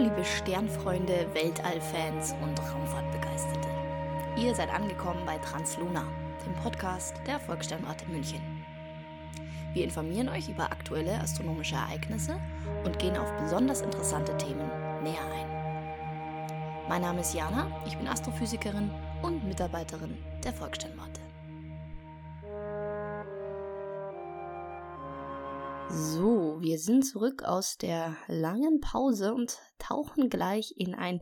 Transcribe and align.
Liebe 0.00 0.24
Sternfreunde, 0.24 1.26
Weltallfans 1.34 2.34
und 2.40 2.58
Raumfahrtbegeisterte. 2.58 3.68
Ihr 4.38 4.54
seid 4.54 4.70
angekommen 4.70 5.20
bei 5.26 5.36
Transluna, 5.36 6.04
dem 6.46 6.54
Podcast 6.54 7.16
der 7.26 7.38
Volkssternwarte 7.38 8.06
München. 8.08 8.40
Wir 9.74 9.84
informieren 9.84 10.30
euch 10.30 10.48
über 10.48 10.72
aktuelle 10.72 11.20
astronomische 11.20 11.74
Ereignisse 11.74 12.40
und 12.82 12.98
gehen 12.98 13.18
auf 13.18 13.30
besonders 13.42 13.82
interessante 13.82 14.34
Themen 14.38 14.70
näher 15.02 15.20
ein. 15.34 16.88
Mein 16.88 17.02
Name 17.02 17.20
ist 17.20 17.34
Jana, 17.34 17.66
ich 17.86 17.98
bin 17.98 18.08
Astrophysikerin 18.08 18.90
und 19.20 19.44
Mitarbeiterin 19.44 20.16
der 20.42 20.54
Volkssternwarte. 20.54 21.19
So, 25.92 26.58
wir 26.60 26.78
sind 26.78 27.02
zurück 27.02 27.42
aus 27.42 27.76
der 27.76 28.16
langen 28.28 28.80
Pause 28.80 29.34
und 29.34 29.58
tauchen 29.78 30.30
gleich 30.30 30.72
in 30.76 30.94
ein 30.94 31.20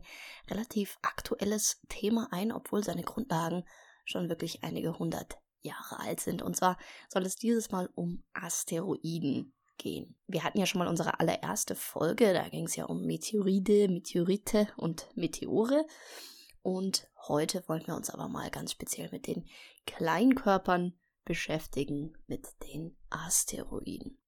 relativ 0.49 0.99
aktuelles 1.01 1.81
Thema 1.89 2.27
ein, 2.31 2.51
obwohl 2.51 2.83
seine 2.83 3.01
Grundlagen 3.01 3.63
schon 4.05 4.29
wirklich 4.29 4.63
einige 4.63 4.99
hundert 4.99 5.39
Jahre 5.61 5.99
alt 5.99 6.19
sind. 6.19 6.41
Und 6.43 6.55
zwar 6.55 6.77
soll 7.09 7.25
es 7.25 7.35
dieses 7.35 7.71
Mal 7.71 7.89
um 7.95 8.23
Asteroiden 8.33 9.53
gehen. 9.77 10.15
Wir 10.27 10.43
hatten 10.43 10.59
ja 10.59 10.67
schon 10.67 10.79
mal 10.79 10.87
unsere 10.87 11.19
allererste 11.19 11.73
Folge, 11.73 12.33
da 12.33 12.47
ging 12.49 12.65
es 12.65 12.75
ja 12.75 12.85
um 12.85 13.05
Meteoride, 13.05 13.87
Meteorite 13.87 14.67
und 14.77 15.07
Meteore. 15.15 15.85
Und 16.61 17.07
heute 17.27 17.63
wollen 17.67 17.87
wir 17.87 17.95
uns 17.95 18.09
aber 18.09 18.27
mal 18.27 18.51
ganz 18.51 18.71
speziell 18.71 19.09
mit 19.11 19.25
den 19.25 19.47
Kleinkörpern 19.87 20.93
beschäftigen, 21.25 22.13
mit 22.27 22.47
den 22.63 22.95
Asteroiden. 23.09 24.19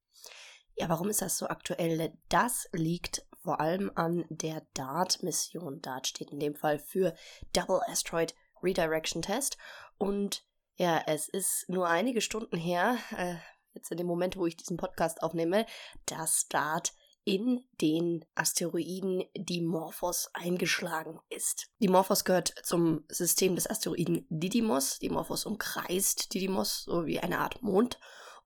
Ja, 0.82 0.90
warum 0.90 1.10
ist 1.10 1.22
das 1.22 1.38
so 1.38 1.48
aktuell? 1.48 2.12
Das 2.28 2.68
liegt 2.74 3.24
vor 3.44 3.62
allem 3.62 3.92
an 3.94 4.26
der 4.30 4.66
DART-Mission. 4.74 5.80
DART 5.80 6.08
steht 6.08 6.32
in 6.32 6.40
dem 6.40 6.56
Fall 6.56 6.80
für 6.80 7.14
Double 7.54 7.82
Asteroid 7.86 8.34
Redirection 8.64 9.22
Test. 9.22 9.60
Und 10.00 10.44
ja, 10.78 11.04
es 11.06 11.30
ist 11.30 11.70
nur 11.70 11.88
einige 11.88 12.20
Stunden 12.20 12.58
her, 12.58 12.98
äh, 13.16 13.36
jetzt 13.76 13.92
in 13.92 13.98
dem 13.98 14.08
Moment, 14.08 14.38
wo 14.38 14.48
ich 14.48 14.58
diesen 14.58 14.78
Podcast 14.78 15.22
aufnehme, 15.22 15.68
dass 16.08 16.48
DART 16.48 16.94
in 17.26 17.64
den 17.80 18.26
Asteroiden 18.34 19.24
Dimorphos 19.38 20.32
eingeschlagen 20.34 21.20
ist. 21.30 21.68
Dimorphos 21.78 22.26
gehört 22.26 22.56
zum 22.64 23.06
System 23.08 23.54
des 23.54 23.70
Asteroiden 23.70 24.26
Didymos. 24.30 24.98
Dimorphos 24.98 25.46
umkreist 25.46 26.34
Didymos 26.34 26.86
so 26.86 27.06
wie 27.06 27.20
eine 27.20 27.38
Art 27.38 27.62
Mond. 27.62 28.00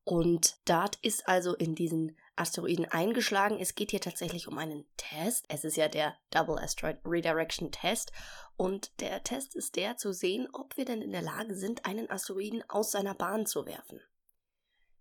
Und 0.04 0.60
DART 0.66 1.00
ist 1.02 1.30
also 1.30 1.56
in 1.56 1.76
diesen 1.76 2.18
Asteroiden 2.36 2.86
eingeschlagen. 2.86 3.60
Es 3.60 3.76
geht 3.76 3.92
hier 3.92 4.02
tatsächlich 4.02 4.48
um 4.48 4.58
einen 4.58 4.86
Test. 4.98 5.46
Es 5.50 5.64
ist 5.64 5.78
ja 5.78 5.88
der 5.88 6.16
Double 6.32 6.58
Asteroid 6.58 6.98
Redirection 7.06 7.72
Test. 7.72 8.12
Und 8.58 9.00
der 9.02 9.24
Test 9.24 9.56
ist 9.56 9.76
der 9.76 9.98
zu 9.98 10.14
sehen, 10.14 10.48
ob 10.54 10.78
wir 10.78 10.86
denn 10.86 11.02
in 11.02 11.12
der 11.12 11.22
Lage 11.22 11.56
sind, 11.56 11.86
einen 11.86 12.10
Asteroiden 12.10 12.64
aus 12.70 12.92
seiner 12.92 13.16
Bahn 13.16 13.46
zu 13.46 13.66
werfen. 13.66 14.02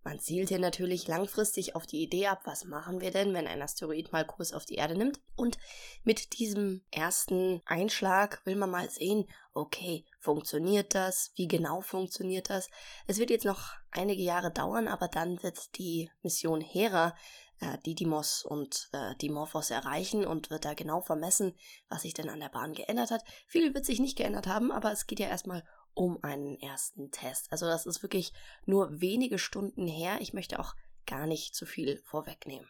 Man 0.04 0.20
zielt 0.20 0.50
hier 0.50 0.58
natürlich 0.58 1.08
langfristig 1.08 1.74
auf 1.74 1.86
die 1.86 2.02
Idee 2.02 2.26
ab, 2.26 2.42
was 2.44 2.64
machen 2.64 3.00
wir 3.00 3.10
denn, 3.10 3.32
wenn 3.32 3.46
ein 3.46 3.62
Asteroid 3.62 4.12
mal 4.12 4.26
Kurs 4.26 4.52
auf 4.52 4.66
die 4.66 4.74
Erde 4.74 4.96
nimmt. 4.96 5.18
Und 5.34 5.56
mit 6.02 6.38
diesem 6.38 6.82
ersten 6.90 7.62
Einschlag 7.64 8.44
will 8.44 8.56
man 8.56 8.70
mal 8.70 8.90
sehen, 8.90 9.26
okay, 9.54 10.04
funktioniert 10.24 10.94
das? 10.94 11.32
Wie 11.36 11.46
genau 11.46 11.82
funktioniert 11.82 12.48
das? 12.48 12.70
Es 13.06 13.18
wird 13.18 13.30
jetzt 13.30 13.44
noch 13.44 13.74
einige 13.90 14.22
Jahre 14.22 14.50
dauern, 14.50 14.88
aber 14.88 15.06
dann 15.06 15.42
wird 15.42 15.76
die 15.76 16.10
Mission 16.22 16.62
Hera 16.62 17.14
äh, 17.60 17.78
Didymos 17.78 18.42
und 18.42 18.88
äh, 18.92 19.14
Dimorphos 19.16 19.70
erreichen 19.70 20.26
und 20.26 20.48
wird 20.48 20.64
da 20.64 20.72
genau 20.72 21.02
vermessen, 21.02 21.54
was 21.88 22.02
sich 22.02 22.14
denn 22.14 22.30
an 22.30 22.40
der 22.40 22.48
Bahn 22.48 22.72
geändert 22.72 23.10
hat. 23.10 23.22
Viel 23.46 23.74
wird 23.74 23.84
sich 23.84 24.00
nicht 24.00 24.16
geändert 24.16 24.46
haben, 24.46 24.72
aber 24.72 24.90
es 24.90 25.06
geht 25.06 25.20
ja 25.20 25.28
erstmal 25.28 25.62
um 25.92 26.18
einen 26.24 26.58
ersten 26.58 27.10
Test. 27.10 27.52
Also 27.52 27.66
das 27.66 27.84
ist 27.84 28.02
wirklich 28.02 28.32
nur 28.64 29.00
wenige 29.00 29.38
Stunden 29.38 29.86
her. 29.86 30.16
Ich 30.20 30.32
möchte 30.32 30.58
auch 30.58 30.74
gar 31.06 31.26
nicht 31.26 31.54
zu 31.54 31.66
viel 31.66 31.98
vorwegnehmen. 32.06 32.68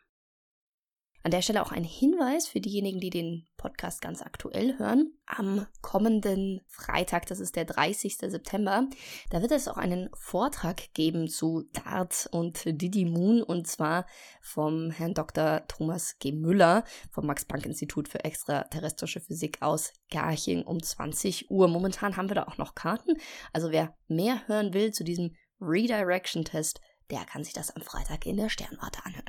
An 1.25 1.31
der 1.31 1.41
Stelle 1.41 1.63
auch 1.63 1.73
ein 1.73 1.85
Hinweis 1.85 2.49
für 2.49 2.61
diejenigen, 2.61 3.01
die 3.01 3.09
den 3.09 3.47
Podcast 3.57 4.03
ganz 4.03 4.21
aktuell 4.21 4.79
hören. 4.79 5.15
Am 5.25 5.67
kommenden 5.81 6.61
Freitag, 6.69 7.25
das 7.25 7.41
ist 7.41 7.57
der 7.57 7.65
30. 7.65 8.19
September, 8.19 8.87
da 9.31 9.41
wird 9.41 9.51
es 9.51 9.67
auch 9.67 9.79
einen 9.79 10.11
Vortrag 10.13 10.93
geben 10.93 11.29
zu 11.29 11.63
DART 11.73 12.29
und 12.31 12.63
Didi 12.67 13.07
Moon 13.07 13.43
und 13.43 13.67
zwar 13.67 14.05
vom 14.43 14.91
Herrn 14.91 15.15
Dr. 15.15 15.63
Thomas 15.67 16.19
G. 16.19 16.31
Müller 16.33 16.85
vom 17.11 17.25
Max-Planck-Institut 17.25 18.07
für 18.07 18.23
extraterrestrische 18.23 19.21
Physik 19.21 19.63
aus 19.63 19.95
Garching 20.11 20.63
um 20.63 20.83
20 20.83 21.51
Uhr. 21.51 21.69
Momentan 21.69 22.19
haben 22.19 22.29
wir 22.29 22.35
da 22.35 22.43
auch 22.43 22.59
noch 22.59 22.75
Karten. 22.75 23.17
Also 23.55 23.71
wer 23.71 23.97
mehr 24.09 24.47
hören 24.47 24.75
will 24.75 24.93
zu 24.93 25.05
diesem 25.05 25.35
Redirection-Test, 25.59 26.83
der 27.11 27.25
kann 27.25 27.45
sich 27.45 27.55
das 27.55 27.75
am 27.75 27.81
Freitag 27.81 28.27
in 28.27 28.37
der 28.37 28.51
Sternwarte 28.51 29.07
anhören. 29.07 29.24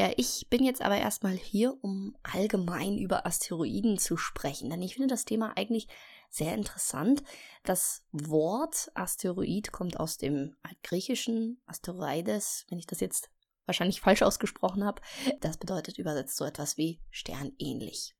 Ja, 0.00 0.10
ich 0.16 0.46
bin 0.48 0.64
jetzt 0.64 0.80
aber 0.80 0.96
erstmal 0.96 1.34
hier, 1.34 1.76
um 1.82 2.16
allgemein 2.22 2.96
über 2.96 3.26
Asteroiden 3.26 3.98
zu 3.98 4.16
sprechen, 4.16 4.70
denn 4.70 4.80
ich 4.80 4.94
finde 4.94 5.08
das 5.08 5.26
Thema 5.26 5.58
eigentlich 5.58 5.88
sehr 6.30 6.54
interessant. 6.54 7.22
Das 7.64 8.02
Wort 8.10 8.90
Asteroid 8.94 9.72
kommt 9.72 10.00
aus 10.00 10.16
dem 10.16 10.56
altgriechischen 10.62 11.60
Asteroides, 11.66 12.64
wenn 12.70 12.78
ich 12.78 12.86
das 12.86 13.00
jetzt 13.00 13.28
wahrscheinlich 13.66 14.00
falsch 14.00 14.22
ausgesprochen 14.22 14.84
habe. 14.84 15.02
Das 15.40 15.58
bedeutet 15.58 15.98
übersetzt 15.98 16.38
so 16.38 16.46
etwas 16.46 16.78
wie 16.78 17.02
sternähnlich. 17.10 18.14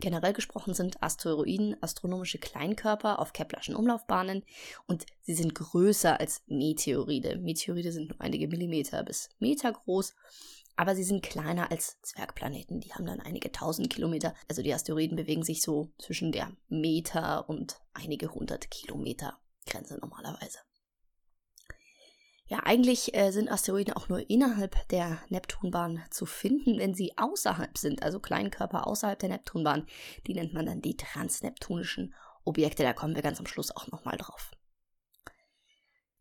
Generell 0.00 0.32
gesprochen 0.32 0.74
sind 0.74 1.02
Asteroiden 1.02 1.76
astronomische 1.82 2.38
Kleinkörper 2.38 3.18
auf 3.20 3.32
Keplerschen 3.32 3.76
Umlaufbahnen 3.76 4.42
und 4.86 5.04
sie 5.20 5.34
sind 5.34 5.54
größer 5.54 6.18
als 6.18 6.42
Meteoride. 6.46 7.36
Meteoride 7.36 7.92
sind 7.92 8.08
nur 8.08 8.20
einige 8.20 8.48
Millimeter 8.48 9.04
bis 9.04 9.28
Meter 9.38 9.70
groß 9.72 10.14
aber 10.80 10.96
sie 10.96 11.04
sind 11.04 11.22
kleiner 11.22 11.70
als 11.70 12.00
Zwergplaneten. 12.00 12.80
Die 12.80 12.94
haben 12.94 13.04
dann 13.04 13.20
einige 13.20 13.52
tausend 13.52 13.90
Kilometer. 13.90 14.34
Also 14.48 14.62
die 14.62 14.72
Asteroiden 14.72 15.14
bewegen 15.14 15.42
sich 15.42 15.60
so 15.60 15.92
zwischen 15.98 16.32
der 16.32 16.56
Meter 16.70 17.50
und 17.50 17.82
einige 17.92 18.32
hundert 18.32 18.70
Kilometer 18.70 19.38
Grenze 19.66 19.98
normalerweise. 19.98 20.56
Ja, 22.46 22.60
eigentlich 22.60 23.14
äh, 23.14 23.30
sind 23.30 23.50
Asteroiden 23.50 23.92
auch 23.92 24.08
nur 24.08 24.30
innerhalb 24.30 24.88
der 24.88 25.18
Neptunbahn 25.28 26.02
zu 26.08 26.24
finden, 26.24 26.78
wenn 26.78 26.94
sie 26.94 27.12
außerhalb 27.18 27.76
sind, 27.76 28.02
also 28.02 28.18
Kleinkörper 28.18 28.86
außerhalb 28.86 29.18
der 29.18 29.28
Neptunbahn. 29.28 29.86
Die 30.26 30.32
nennt 30.32 30.54
man 30.54 30.64
dann 30.64 30.80
die 30.80 30.96
transneptunischen 30.96 32.14
Objekte. 32.44 32.84
Da 32.84 32.94
kommen 32.94 33.14
wir 33.14 33.22
ganz 33.22 33.38
am 33.38 33.46
Schluss 33.46 33.70
auch 33.70 33.88
nochmal 33.88 34.16
drauf. 34.16 34.50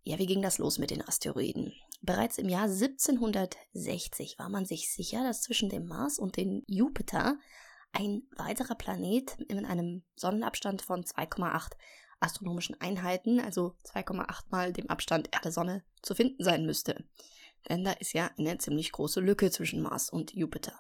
Ja, 0.04 0.20
wie 0.20 0.26
ging 0.26 0.42
das 0.42 0.58
los 0.58 0.80
mit 0.80 0.92
den 0.92 1.08
Asteroiden? 1.08 1.74
Bereits 2.02 2.38
im 2.38 2.48
Jahr 2.48 2.64
1760 2.64 4.40
war 4.40 4.50
man 4.50 4.66
sich 4.66 4.92
sicher, 4.92 5.24
dass 5.24 5.42
zwischen 5.42 5.70
dem 5.70 5.86
Mars 5.86 6.18
und 6.18 6.38
dem 6.38 6.64
Jupiter 6.68 7.38
ein 7.92 8.24
weiterer 8.38 8.76
Planet 8.76 9.38
in 9.48 9.66
einem 9.66 10.04
Sonnenabstand 10.16 10.82
von 10.82 11.04
2,8 11.04 11.72
astronomischen 12.20 12.80
Einheiten, 12.80 13.40
also 13.40 13.76
2,8 13.86 14.46
mal 14.50 14.74
dem 14.74 14.90
Abstand 14.90 15.30
Erde-Sonne, 15.34 15.84
zu 16.02 16.16
finden 16.16 16.44
sein 16.44 16.66
müsste. 16.66 17.06
Denn 17.68 17.84
da 17.84 17.92
ist 17.94 18.14
ja 18.14 18.32
eine 18.38 18.58
ziemlich 18.58 18.92
große 18.92 19.20
Lücke 19.20 19.52
zwischen 19.52 19.82
Mars 19.82 20.10
und 20.10 20.34
Jupiter. 20.34 20.80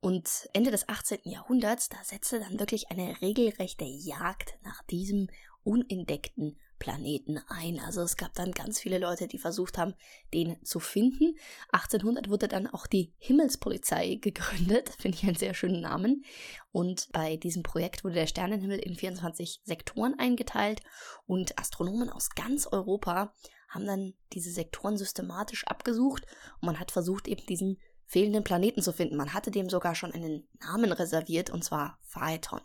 Und 0.00 0.48
Ende 0.52 0.70
des 0.72 0.88
18. 0.88 1.20
Jahrhunderts, 1.24 1.88
da 1.88 1.96
setzte 2.02 2.40
dann 2.40 2.58
wirklich 2.58 2.90
eine 2.90 3.20
regelrechte 3.20 3.84
Jagd 3.84 4.58
nach 4.62 4.82
diesem 4.84 5.28
unentdeckten 5.62 6.58
Planeten 6.82 7.38
ein. 7.46 7.78
Also 7.78 8.02
es 8.02 8.16
gab 8.16 8.34
dann 8.34 8.50
ganz 8.50 8.80
viele 8.80 8.98
Leute, 8.98 9.28
die 9.28 9.38
versucht 9.38 9.78
haben, 9.78 9.94
den 10.34 10.56
zu 10.64 10.80
finden. 10.80 11.36
1800 11.70 12.28
wurde 12.28 12.48
dann 12.48 12.66
auch 12.66 12.88
die 12.88 13.14
Himmelspolizei 13.18 14.16
gegründet, 14.20 14.90
finde 14.98 15.16
ich 15.16 15.22
einen 15.22 15.36
sehr 15.36 15.54
schönen 15.54 15.80
Namen. 15.80 16.24
Und 16.72 17.08
bei 17.12 17.36
diesem 17.36 17.62
Projekt 17.62 18.02
wurde 18.02 18.16
der 18.16 18.26
Sternenhimmel 18.26 18.80
in 18.80 18.96
24 18.96 19.60
Sektoren 19.62 20.18
eingeteilt 20.18 20.80
und 21.24 21.56
Astronomen 21.56 22.10
aus 22.10 22.30
ganz 22.30 22.66
Europa 22.66 23.32
haben 23.68 23.86
dann 23.86 24.14
diese 24.32 24.50
Sektoren 24.50 24.98
systematisch 24.98 25.64
abgesucht 25.68 26.26
und 26.60 26.66
man 26.66 26.80
hat 26.80 26.90
versucht, 26.90 27.28
eben 27.28 27.46
diesen 27.46 27.78
fehlenden 28.06 28.42
Planeten 28.42 28.82
zu 28.82 28.92
finden. 28.92 29.16
Man 29.16 29.32
hatte 29.32 29.52
dem 29.52 29.70
sogar 29.70 29.94
schon 29.94 30.12
einen 30.12 30.48
Namen 30.60 30.90
reserviert, 30.90 31.48
und 31.48 31.62
zwar 31.62 31.98
Phaeton. 32.02 32.60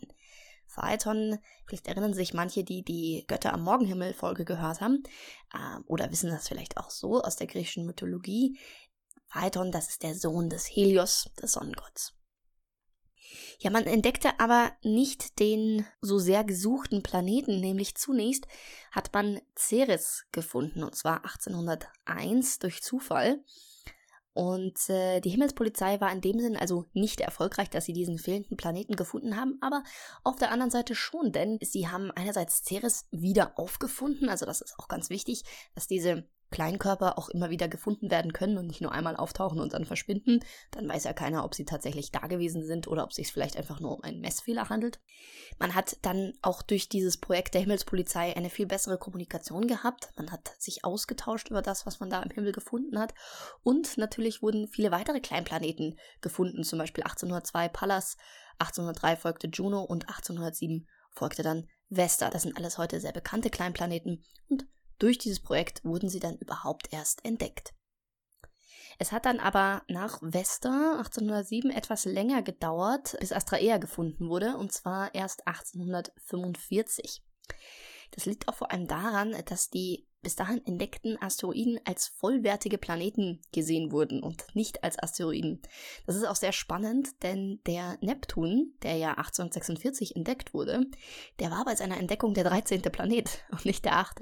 Phaeton, 0.67 1.39
vielleicht 1.65 1.87
erinnern 1.87 2.13
sich 2.13 2.33
manche, 2.33 2.63
die 2.63 2.83
die 2.83 3.25
Götter 3.27 3.53
am 3.53 3.63
Morgenhimmel 3.63 4.13
Folge 4.13 4.45
gehört 4.45 4.81
haben, 4.81 5.03
äh, 5.53 5.79
oder 5.85 6.11
wissen 6.11 6.29
das 6.29 6.47
vielleicht 6.47 6.77
auch 6.77 6.89
so 6.89 7.21
aus 7.21 7.35
der 7.35 7.47
griechischen 7.47 7.85
Mythologie. 7.85 8.59
Phaeton, 9.27 9.71
das 9.71 9.89
ist 9.89 10.03
der 10.03 10.15
Sohn 10.15 10.49
des 10.49 10.65
Helios, 10.65 11.29
des 11.41 11.53
Sonnengotts. 11.53 12.13
Ja, 13.59 13.71
man 13.71 13.85
entdeckte 13.85 14.39
aber 14.39 14.71
nicht 14.83 15.39
den 15.39 15.85
so 15.99 16.19
sehr 16.19 16.43
gesuchten 16.43 17.01
Planeten, 17.01 17.59
nämlich 17.59 17.95
zunächst 17.95 18.47
hat 18.91 19.11
man 19.13 19.41
Ceres 19.57 20.25
gefunden, 20.31 20.83
und 20.83 20.95
zwar 20.95 21.25
1801 21.25 22.59
durch 22.59 22.83
Zufall. 22.83 23.43
Und 24.37 24.87
äh, 24.91 25.19
die 25.19 25.31
Himmelspolizei 25.31 25.99
war 25.99 26.11
in 26.11 26.21
dem 26.21 26.39
Sinn 26.39 26.55
also 26.55 26.85
nicht 26.93 27.21
erfolgreich, 27.21 27.71
dass 27.71 27.85
sie 27.85 27.93
diesen 27.93 28.19
fehlenden 28.19 28.55
Planeten 28.55 28.95
gefunden 28.95 29.35
haben, 29.35 29.57
aber 29.61 29.81
auf 30.23 30.35
der 30.35 30.51
anderen 30.51 30.69
Seite 30.69 30.93
schon, 30.93 31.31
denn 31.31 31.57
sie 31.63 31.87
haben 31.87 32.11
einerseits 32.11 32.63
Ceres 32.63 33.07
wieder 33.09 33.57
aufgefunden, 33.57 34.29
also 34.29 34.45
das 34.45 34.61
ist 34.61 34.77
auch 34.77 34.89
ganz 34.89 35.09
wichtig, 35.09 35.43
dass 35.73 35.87
diese 35.87 36.29
Kleinkörper 36.49 37.17
auch 37.17 37.29
immer 37.29 37.49
wieder 37.49 37.67
gefunden 37.67 38.09
werden 38.09 38.33
können 38.33 38.57
und 38.57 38.67
nicht 38.67 38.81
nur 38.81 38.91
einmal 38.91 39.15
auftauchen 39.15 39.59
und 39.59 39.73
dann 39.73 39.85
verschwinden, 39.85 40.39
dann 40.71 40.87
weiß 40.87 41.03
ja 41.03 41.13
keiner, 41.13 41.43
ob 41.43 41.55
sie 41.55 41.65
tatsächlich 41.65 42.11
da 42.11 42.27
gewesen 42.27 42.65
sind 42.65 42.87
oder 42.87 43.03
ob 43.03 43.09
es 43.09 43.17
sich 43.17 43.31
vielleicht 43.31 43.57
einfach 43.57 43.79
nur 43.79 43.95
um 43.95 44.03
einen 44.03 44.21
Messfehler 44.21 44.69
handelt. 44.69 44.99
Man 45.59 45.75
hat 45.75 45.97
dann 46.03 46.33
auch 46.41 46.61
durch 46.61 46.89
dieses 46.89 47.17
Projekt 47.17 47.53
der 47.53 47.61
Himmelspolizei 47.61 48.35
eine 48.35 48.49
viel 48.49 48.65
bessere 48.65 48.97
Kommunikation 48.97 49.67
gehabt. 49.67 50.09
Man 50.15 50.31
hat 50.31 50.51
sich 50.57 50.85
ausgetauscht 50.85 51.49
über 51.49 51.61
das, 51.61 51.85
was 51.85 51.99
man 51.99 52.09
da 52.09 52.21
im 52.21 52.31
Himmel 52.31 52.51
gefunden 52.51 52.99
hat. 52.99 53.13
Und 53.63 53.97
natürlich 53.97 54.41
wurden 54.41 54.67
viele 54.67 54.91
weitere 54.91 55.19
Kleinplaneten 55.19 55.97
gefunden, 56.21 56.63
zum 56.63 56.79
Beispiel 56.79 57.03
1802 57.03 57.69
Pallas, 57.69 58.17
1803 58.59 59.15
folgte 59.17 59.47
Juno 59.47 59.83
und 59.83 60.09
1807 60.09 60.87
folgte 61.11 61.43
dann 61.43 61.67
Vesta. 61.89 62.29
Das 62.29 62.43
sind 62.43 62.57
alles 62.57 62.77
heute 62.77 62.99
sehr 62.99 63.11
bekannte 63.11 63.49
Kleinplaneten 63.49 64.23
und 64.49 64.65
durch 64.99 65.17
dieses 65.17 65.39
Projekt 65.39 65.83
wurden 65.83 66.09
sie 66.09 66.19
dann 66.19 66.37
überhaupt 66.37 66.91
erst 66.91 67.23
entdeckt. 67.25 67.73
Es 68.99 69.11
hat 69.11 69.25
dann 69.25 69.39
aber 69.39 69.83
nach 69.87 70.19
Vesta 70.21 70.97
1807 70.97 71.69
etwas 71.69 72.05
länger 72.05 72.41
gedauert, 72.41 73.15
bis 73.19 73.31
Astraea 73.31 73.77
gefunden 73.77 74.27
wurde, 74.29 74.57
und 74.57 74.71
zwar 74.71 75.13
erst 75.13 75.47
1845. 75.47 77.23
Das 78.11 78.25
liegt 78.25 78.47
auch 78.47 78.55
vor 78.55 78.71
allem 78.71 78.87
daran, 78.87 79.35
dass 79.45 79.69
die 79.69 80.06
bis 80.21 80.35
dahin 80.35 80.65
entdeckten 80.65 81.21
Asteroiden 81.21 81.79
als 81.85 82.07
vollwertige 82.07 82.77
Planeten 82.77 83.41
gesehen 83.51 83.91
wurden 83.91 84.23
und 84.23 84.45
nicht 84.55 84.83
als 84.83 85.01
Asteroiden. 85.01 85.61
Das 86.05 86.15
ist 86.15 86.27
auch 86.27 86.35
sehr 86.35 86.51
spannend, 86.51 87.23
denn 87.23 87.61
der 87.65 87.97
Neptun, 88.01 88.73
der 88.83 88.97
ja 88.97 89.09
1846 89.11 90.15
entdeckt 90.15 90.53
wurde, 90.53 90.85
der 91.39 91.51
war 91.51 91.65
bei 91.65 91.75
seiner 91.75 91.97
Entdeckung 91.97 92.33
der 92.33 92.43
13. 92.45 92.81
Planet 92.81 93.43
und 93.51 93.65
nicht 93.65 93.85
der 93.85 93.97
8. 93.97 94.21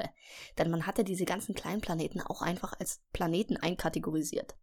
Denn 0.58 0.70
man 0.70 0.86
hatte 0.86 1.04
diese 1.04 1.26
ganzen 1.26 1.56
kleinen 1.56 1.82
Planeten 1.82 2.22
auch 2.22 2.42
einfach 2.42 2.74
als 2.80 3.02
Planeten 3.14 3.58
einkategorisiert. 3.58 4.56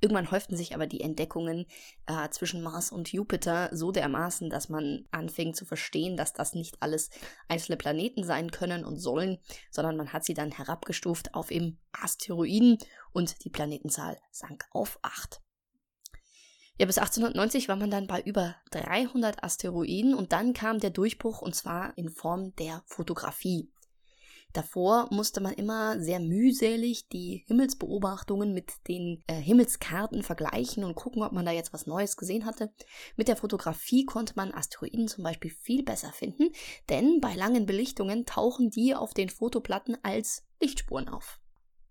Irgendwann 0.00 0.30
häuften 0.30 0.56
sich 0.56 0.74
aber 0.74 0.86
die 0.86 1.00
Entdeckungen 1.00 1.66
äh, 2.06 2.28
zwischen 2.30 2.62
Mars 2.62 2.92
und 2.92 3.12
Jupiter 3.12 3.70
so 3.72 3.92
dermaßen, 3.92 4.50
dass 4.50 4.68
man 4.68 5.06
anfing 5.10 5.54
zu 5.54 5.64
verstehen, 5.64 6.16
dass 6.16 6.32
das 6.32 6.54
nicht 6.54 6.82
alles 6.82 7.10
einzelne 7.48 7.76
Planeten 7.76 8.24
sein 8.24 8.50
können 8.50 8.84
und 8.84 8.98
sollen, 8.98 9.38
sondern 9.70 9.96
man 9.96 10.12
hat 10.12 10.24
sie 10.24 10.34
dann 10.34 10.50
herabgestuft 10.50 11.34
auf 11.34 11.50
eben 11.50 11.78
Asteroiden 11.92 12.78
und 13.12 13.44
die 13.44 13.50
Planetenzahl 13.50 14.18
sank 14.30 14.64
auf 14.70 14.98
acht. 15.02 15.40
Ja, 16.78 16.84
bis 16.84 16.98
1890 16.98 17.68
war 17.68 17.76
man 17.76 17.90
dann 17.90 18.06
bei 18.06 18.20
über 18.20 18.54
300 18.70 19.42
Asteroiden 19.42 20.14
und 20.14 20.32
dann 20.32 20.52
kam 20.52 20.78
der 20.78 20.90
Durchbruch 20.90 21.40
und 21.40 21.54
zwar 21.54 21.96
in 21.96 22.10
Form 22.10 22.54
der 22.56 22.82
Fotografie. 22.84 23.70
Davor 24.56 25.08
musste 25.10 25.42
man 25.42 25.52
immer 25.52 26.00
sehr 26.00 26.18
mühselig 26.18 27.10
die 27.10 27.44
Himmelsbeobachtungen 27.46 28.54
mit 28.54 28.72
den 28.88 29.22
äh, 29.26 29.34
Himmelskarten 29.34 30.22
vergleichen 30.22 30.82
und 30.82 30.94
gucken, 30.94 31.22
ob 31.22 31.32
man 31.32 31.44
da 31.44 31.50
jetzt 31.50 31.74
was 31.74 31.86
Neues 31.86 32.16
gesehen 32.16 32.46
hatte. 32.46 32.72
Mit 33.16 33.28
der 33.28 33.36
Fotografie 33.36 34.06
konnte 34.06 34.32
man 34.34 34.54
Asteroiden 34.54 35.08
zum 35.08 35.24
Beispiel 35.24 35.50
viel 35.50 35.82
besser 35.82 36.10
finden, 36.10 36.52
denn 36.88 37.20
bei 37.20 37.34
langen 37.34 37.66
Belichtungen 37.66 38.24
tauchen 38.24 38.70
die 38.70 38.94
auf 38.94 39.12
den 39.12 39.28
Fotoplatten 39.28 39.98
als 40.02 40.42
Lichtspuren 40.58 41.10
auf. 41.10 41.38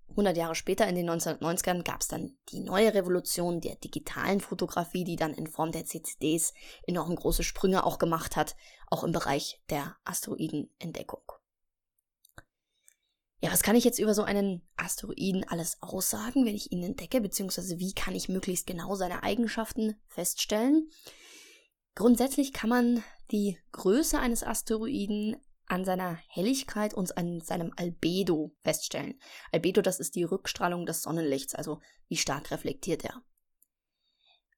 100 0.09 0.35
Jahre 0.35 0.55
später, 0.55 0.87
in 0.87 0.95
den 0.95 1.07
1990ern, 1.07 1.83
gab 1.83 2.01
es 2.01 2.07
dann 2.07 2.35
die 2.49 2.61
neue 2.61 2.95
Revolution 2.95 3.61
der 3.61 3.75
digitalen 3.75 4.39
Fotografie, 4.39 5.03
die 5.03 5.17
dann 5.17 5.35
in 5.35 5.45
Form 5.45 5.71
der 5.71 5.85
CCDs 5.85 6.55
enorm 6.87 7.15
große 7.15 7.43
Sprünge 7.43 7.85
auch 7.85 7.99
gemacht 7.99 8.35
hat, 8.35 8.55
auch 8.89 9.03
im 9.03 9.11
Bereich 9.11 9.61
der 9.69 9.97
Asteroidenentdeckung. 10.03 11.24
Ja, 13.41 13.51
was 13.51 13.63
kann 13.63 13.75
ich 13.75 13.83
jetzt 13.83 13.99
über 13.99 14.13
so 14.13 14.23
einen 14.23 14.67
Asteroiden 14.77 15.43
alles 15.47 15.77
aussagen, 15.81 16.45
wenn 16.45 16.55
ich 16.55 16.71
ihn 16.71 16.83
entdecke, 16.83 17.21
beziehungsweise 17.21 17.79
wie 17.79 17.93
kann 17.93 18.15
ich 18.15 18.29
möglichst 18.29 18.65
genau 18.65 18.95
seine 18.95 19.23
Eigenschaften 19.23 19.95
feststellen? 20.07 20.89
Grundsätzlich 21.95 22.53
kann 22.53 22.69
man 22.69 23.03
die 23.31 23.57
Größe 23.71 24.19
eines 24.19 24.43
Asteroiden 24.43 25.37
an 25.67 25.85
seiner 25.85 26.19
Helligkeit 26.27 26.93
und 26.93 27.17
an 27.17 27.41
seinem 27.41 27.71
Albedo 27.75 28.51
feststellen. 28.61 29.19
Albedo, 29.51 29.81
das 29.81 29.99
ist 29.99 30.15
die 30.15 30.23
Rückstrahlung 30.23 30.85
des 30.85 31.01
Sonnenlichts, 31.01 31.55
also 31.55 31.79
wie 32.07 32.17
stark 32.17 32.51
reflektiert 32.51 33.03
er. 33.03 33.21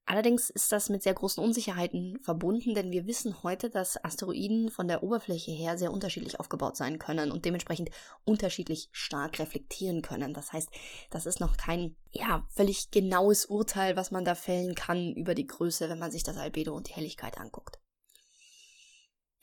Allerdings 0.09 0.50
ist 0.50 0.71
das 0.71 0.88
mit 0.88 1.04
sehr 1.04 1.13
großen 1.13 1.44
Unsicherheiten 1.44 2.18
verbunden, 2.21 2.74
denn 2.74 2.92
wir 2.92 3.07
wissen 3.07 3.44
heute, 3.44 3.69
dass 3.69 4.01
Asteroiden 4.06 4.71
von 4.71 4.88
der 4.88 5.04
Oberfläche 5.04 5.51
her 5.51 5.77
sehr 5.77 5.92
unterschiedlich 5.92 6.39
aufgebaut 6.39 6.77
sein 6.77 6.98
können 6.98 7.30
und 7.30 7.44
dementsprechend 7.44 7.89
unterschiedlich 8.24 8.88
stark 8.94 9.38
reflektieren 9.38 10.01
können. 10.01 10.33
Das 10.33 10.54
heißt, 10.54 10.69
das 11.09 11.25
ist 11.25 11.42
noch 11.42 11.57
kein, 11.57 11.98
ja, 12.12 12.48
völlig 12.51 12.89
genaues 12.89 13.48
Urteil, 13.48 13.98
was 13.98 14.09
man 14.09 14.24
da 14.24 14.33
fällen 14.33 14.75
kann 14.75 15.12
über 15.12 15.36
die 15.36 15.45
Größe, 15.45 15.89
wenn 15.89 16.00
man 16.00 16.12
sich 16.12 16.24
das 16.24 16.38
Albedo 16.38 16.74
und 16.74 16.88
die 16.88 16.94
Helligkeit 16.94 17.38
anguckt. 17.38 17.77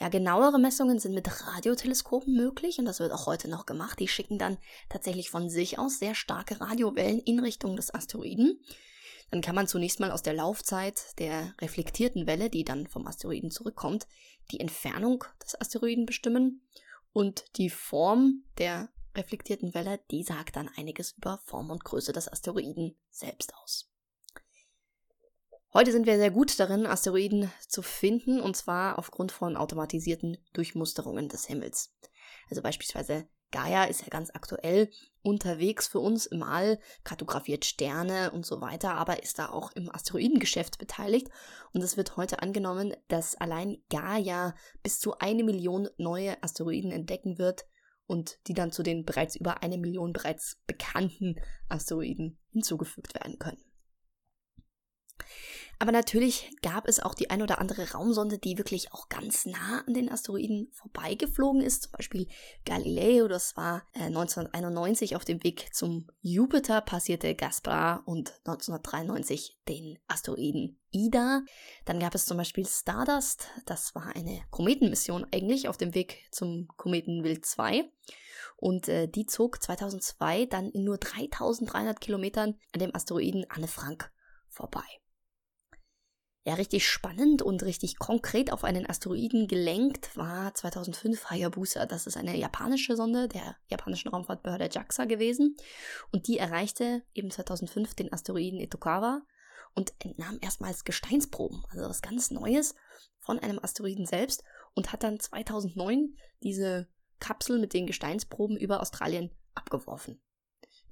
Ja, 0.00 0.08
genauere 0.08 0.58
Messungen 0.58 0.98
sind 0.98 1.14
mit 1.14 1.28
Radioteleskopen 1.46 2.34
möglich 2.34 2.78
und 2.78 2.86
das 2.86 3.00
wird 3.00 3.12
auch 3.12 3.26
heute 3.26 3.48
noch 3.48 3.66
gemacht. 3.66 4.00
Die 4.00 4.08
schicken 4.08 4.38
dann 4.38 4.56
tatsächlich 4.88 5.28
von 5.28 5.50
sich 5.50 5.78
aus 5.78 5.98
sehr 5.98 6.14
starke 6.14 6.58
Radiowellen 6.58 7.20
in 7.20 7.38
Richtung 7.38 7.76
des 7.76 7.92
Asteroiden 7.92 8.58
dann 9.34 9.42
kann 9.42 9.56
man 9.56 9.66
zunächst 9.66 9.98
mal 9.98 10.12
aus 10.12 10.22
der 10.22 10.32
Laufzeit 10.32 11.18
der 11.18 11.54
reflektierten 11.60 12.28
Welle, 12.28 12.50
die 12.50 12.62
dann 12.62 12.86
vom 12.86 13.04
Asteroiden 13.04 13.50
zurückkommt, 13.50 14.06
die 14.52 14.60
Entfernung 14.60 15.24
des 15.42 15.60
Asteroiden 15.60 16.06
bestimmen 16.06 16.64
und 17.12 17.44
die 17.56 17.68
Form 17.68 18.44
der 18.58 18.90
reflektierten 19.16 19.74
Welle, 19.74 19.98
die 20.12 20.22
sagt 20.22 20.54
dann 20.54 20.70
einiges 20.76 21.16
über 21.18 21.40
Form 21.46 21.70
und 21.70 21.82
Größe 21.82 22.12
des 22.12 22.30
Asteroiden 22.32 22.96
selbst 23.10 23.52
aus. 23.56 23.90
Heute 25.72 25.90
sind 25.90 26.06
wir 26.06 26.16
sehr 26.16 26.30
gut 26.30 26.60
darin, 26.60 26.86
Asteroiden 26.86 27.50
zu 27.66 27.82
finden, 27.82 28.40
und 28.40 28.56
zwar 28.56 29.00
aufgrund 29.00 29.32
von 29.32 29.56
automatisierten 29.56 30.38
Durchmusterungen 30.52 31.28
des 31.28 31.46
Himmels. 31.46 31.92
Also 32.50 32.62
beispielsweise 32.62 33.26
Gaia 33.54 33.84
ist 33.84 34.02
ja 34.02 34.08
ganz 34.08 34.30
aktuell 34.34 34.90
unterwegs 35.22 35.86
für 35.86 36.00
uns 36.00 36.26
im 36.26 36.42
All, 36.42 36.80
kartografiert 37.04 37.64
Sterne 37.64 38.32
und 38.32 38.44
so 38.44 38.60
weiter, 38.60 38.94
aber 38.94 39.22
ist 39.22 39.38
da 39.38 39.48
auch 39.48 39.70
im 39.76 39.94
Asteroidengeschäft 39.94 40.76
beteiligt. 40.76 41.28
Und 41.72 41.80
es 41.80 41.96
wird 41.96 42.16
heute 42.16 42.42
angenommen, 42.42 42.96
dass 43.06 43.36
allein 43.36 43.78
Gaia 43.90 44.56
bis 44.82 44.98
zu 44.98 45.18
eine 45.18 45.44
Million 45.44 45.88
neue 45.98 46.42
Asteroiden 46.42 46.90
entdecken 46.90 47.38
wird 47.38 47.64
und 48.06 48.40
die 48.48 48.54
dann 48.54 48.72
zu 48.72 48.82
den 48.82 49.04
bereits 49.04 49.36
über 49.36 49.62
eine 49.62 49.78
Million 49.78 50.12
bereits 50.12 50.60
bekannten 50.66 51.36
Asteroiden 51.68 52.40
hinzugefügt 52.50 53.14
werden 53.14 53.38
können. 53.38 53.62
Aber 55.78 55.92
natürlich 55.92 56.56
gab 56.62 56.86
es 56.86 57.00
auch 57.00 57.14
die 57.14 57.30
ein 57.30 57.42
oder 57.42 57.58
andere 57.58 57.92
Raumsonde, 57.92 58.38
die 58.38 58.58
wirklich 58.58 58.92
auch 58.92 59.08
ganz 59.08 59.46
nah 59.46 59.82
an 59.86 59.94
den 59.94 60.10
Asteroiden 60.10 60.68
vorbeigeflogen 60.72 61.60
ist. 61.60 61.84
Zum 61.84 61.92
Beispiel 61.92 62.28
Galileo, 62.64 63.28
das 63.28 63.56
war 63.56 63.82
äh, 63.92 64.04
1991 64.04 65.16
auf 65.16 65.24
dem 65.24 65.42
Weg 65.42 65.68
zum 65.72 66.08
Jupiter, 66.20 66.80
passierte 66.80 67.34
Gaspar 67.34 68.02
und 68.06 68.32
1993 68.44 69.58
den 69.68 69.98
Asteroiden 70.06 70.78
Ida. 70.90 71.42
Dann 71.84 71.98
gab 71.98 72.14
es 72.14 72.26
zum 72.26 72.36
Beispiel 72.36 72.66
Stardust, 72.66 73.48
das 73.66 73.94
war 73.94 74.14
eine 74.14 74.42
Kometenmission 74.50 75.26
eigentlich 75.32 75.68
auf 75.68 75.76
dem 75.76 75.94
Weg 75.94 76.28
zum 76.30 76.68
Kometen 76.76 77.24
Wild 77.24 77.44
2. 77.44 77.90
Und 78.56 78.88
äh, 78.88 79.08
die 79.08 79.26
zog 79.26 79.60
2002 79.62 80.46
dann 80.46 80.70
in 80.70 80.84
nur 80.84 80.98
3300 80.98 82.00
Kilometern 82.00 82.54
an 82.72 82.80
dem 82.80 82.94
Asteroiden 82.94 83.44
Anne 83.50 83.68
Frank 83.68 84.12
vorbei 84.48 84.84
ja, 86.46 86.54
richtig 86.54 86.86
spannend 86.86 87.40
und 87.40 87.62
richtig 87.62 87.98
konkret 87.98 88.52
auf 88.52 88.64
einen 88.64 88.88
Asteroiden 88.88 89.48
gelenkt 89.48 90.14
war 90.14 90.54
2005 90.54 91.30
Hayabusa. 91.30 91.86
Das 91.86 92.06
ist 92.06 92.18
eine 92.18 92.36
japanische 92.36 92.96
Sonde 92.96 93.28
der 93.28 93.56
japanischen 93.68 94.10
Raumfahrtbehörde 94.10 94.68
JAXA 94.70 95.06
gewesen. 95.06 95.56
Und 96.12 96.28
die 96.28 96.36
erreichte 96.36 97.02
eben 97.14 97.30
2005 97.30 97.94
den 97.94 98.12
Asteroiden 98.12 98.60
Itokawa 98.60 99.22
und 99.74 99.94
entnahm 100.00 100.38
erstmals 100.42 100.84
Gesteinsproben, 100.84 101.64
also 101.70 101.88
was 101.88 102.02
ganz 102.02 102.30
Neues 102.30 102.74
von 103.20 103.38
einem 103.38 103.58
Asteroiden 103.58 104.04
selbst 104.04 104.44
und 104.74 104.92
hat 104.92 105.02
dann 105.02 105.18
2009 105.18 106.18
diese 106.42 106.88
Kapsel 107.20 107.58
mit 107.58 107.72
den 107.72 107.86
Gesteinsproben 107.86 108.58
über 108.58 108.82
Australien 108.82 109.30
abgeworfen. 109.54 110.20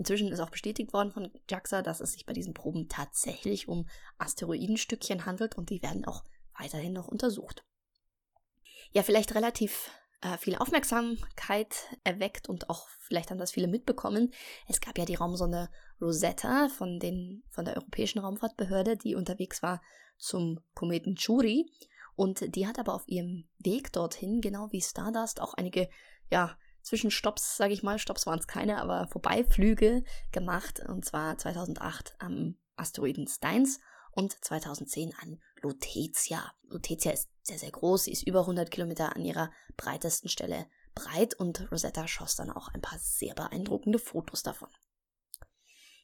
Inzwischen 0.02 0.32
ist 0.32 0.40
auch 0.40 0.50
bestätigt 0.50 0.92
worden 0.92 1.12
von 1.12 1.30
JAXA, 1.49 1.80
dass 1.80 2.00
es 2.00 2.11
sich 2.14 2.26
bei 2.26 2.32
diesen 2.32 2.54
Proben 2.54 2.88
tatsächlich 2.88 3.68
um 3.68 3.88
Asteroidenstückchen 4.18 5.26
handelt 5.26 5.56
und 5.56 5.71
die 5.71 5.80
werden 5.80 6.04
auch 6.06 6.25
weiterhin 6.59 6.92
noch 6.92 7.06
untersucht. 7.06 7.64
Ja, 8.90 9.04
vielleicht 9.04 9.37
relativ 9.37 9.92
äh, 10.21 10.37
viel 10.38 10.56
Aufmerksamkeit 10.56 11.97
erweckt 12.02 12.49
und 12.49 12.68
auch 12.68 12.88
vielleicht 12.99 13.30
haben 13.30 13.38
das 13.38 13.52
viele 13.52 13.68
mitbekommen. 13.68 14.32
Es 14.66 14.80
gab 14.80 14.99
ja 14.99 15.04
die 15.04 15.14
Raumsonde 15.14 15.68
Rosetta 16.00 16.68
von, 16.68 16.99
den, 16.99 17.44
von 17.49 17.64
der 17.64 17.76
Europäischen 17.76 18.18
Raumfahrtbehörde, 18.18 18.97
die 18.97 19.14
unterwegs 19.14 19.62
war 19.62 19.80
zum 20.18 20.59
Kometen 20.75 21.14
Churi. 21.14 21.71
Und 22.16 22.56
die 22.56 22.66
hat 22.66 22.80
aber 22.80 22.94
auf 22.94 23.06
ihrem 23.06 23.49
Weg 23.61 23.92
dorthin, 23.92 24.40
genau 24.40 24.66
wie 24.73 24.82
Stardust, 24.82 25.40
auch 25.40 25.54
einige, 25.54 25.88
ja, 26.28 26.59
Zwischenstopps, 26.83 27.57
sage 27.57 27.73
ich 27.73 27.83
mal, 27.83 27.99
Stopps 27.99 28.27
waren 28.27 28.39
es 28.39 28.47
keine, 28.47 28.81
aber 28.81 29.09
Vorbeiflüge 29.09 30.05
gemacht. 30.33 30.81
Und 30.81 31.05
zwar 31.05 31.39
2008 31.39 32.17
am 32.19 32.57
Asteroiden 32.77 33.27
Steins 33.27 33.81
und 34.12 34.33
2010 34.45 35.15
an 35.21 35.41
Lutetia. 35.61 36.53
Lutetia 36.69 37.12
ist 37.12 37.29
sehr, 37.43 37.59
sehr 37.59 37.71
groß, 37.71 38.05
sie 38.05 38.12
ist 38.12 38.27
über 38.27 38.41
100 38.41 38.71
Kilometer 38.71 39.17
an 39.17 39.25
ihrer 39.25 39.51
breitesten 39.77 40.29
Stelle 40.29 40.67
breit 40.95 41.35
und 41.35 41.71
Rosetta 41.73 42.07
schoss 42.07 42.37
dann 42.37 42.51
auch 42.51 42.69
ein 42.69 42.83
paar 42.83 42.99
sehr 42.99 43.35
beeindruckende 43.35 43.99
Fotos 43.99 44.43
davon. 44.43 44.69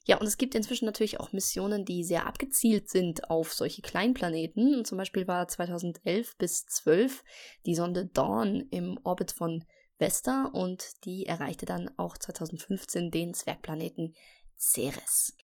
Ja, 0.04 0.16
und 0.16 0.26
es 0.26 0.38
gibt 0.38 0.54
inzwischen 0.54 0.86
natürlich 0.86 1.20
auch 1.20 1.32
Missionen, 1.32 1.84
die 1.84 2.02
sehr 2.02 2.26
abgezielt 2.26 2.88
sind 2.88 3.28
auf 3.28 3.52
solche 3.52 3.82
Kleinplaneten. 3.82 4.86
Zum 4.86 4.96
Beispiel 4.96 5.28
war 5.28 5.46
2011 5.46 6.38
bis 6.38 6.64
12 6.64 7.22
die 7.66 7.74
Sonde 7.74 8.06
Dawn 8.06 8.66
im 8.70 8.98
Orbit 9.04 9.32
von 9.32 9.66
Vesta 9.98 10.46
und 10.46 11.04
die 11.04 11.26
erreichte 11.26 11.66
dann 11.66 11.90
auch 11.98 12.16
2015 12.16 13.10
den 13.10 13.34
Zwergplaneten 13.34 14.14
Ceres. 14.56 15.36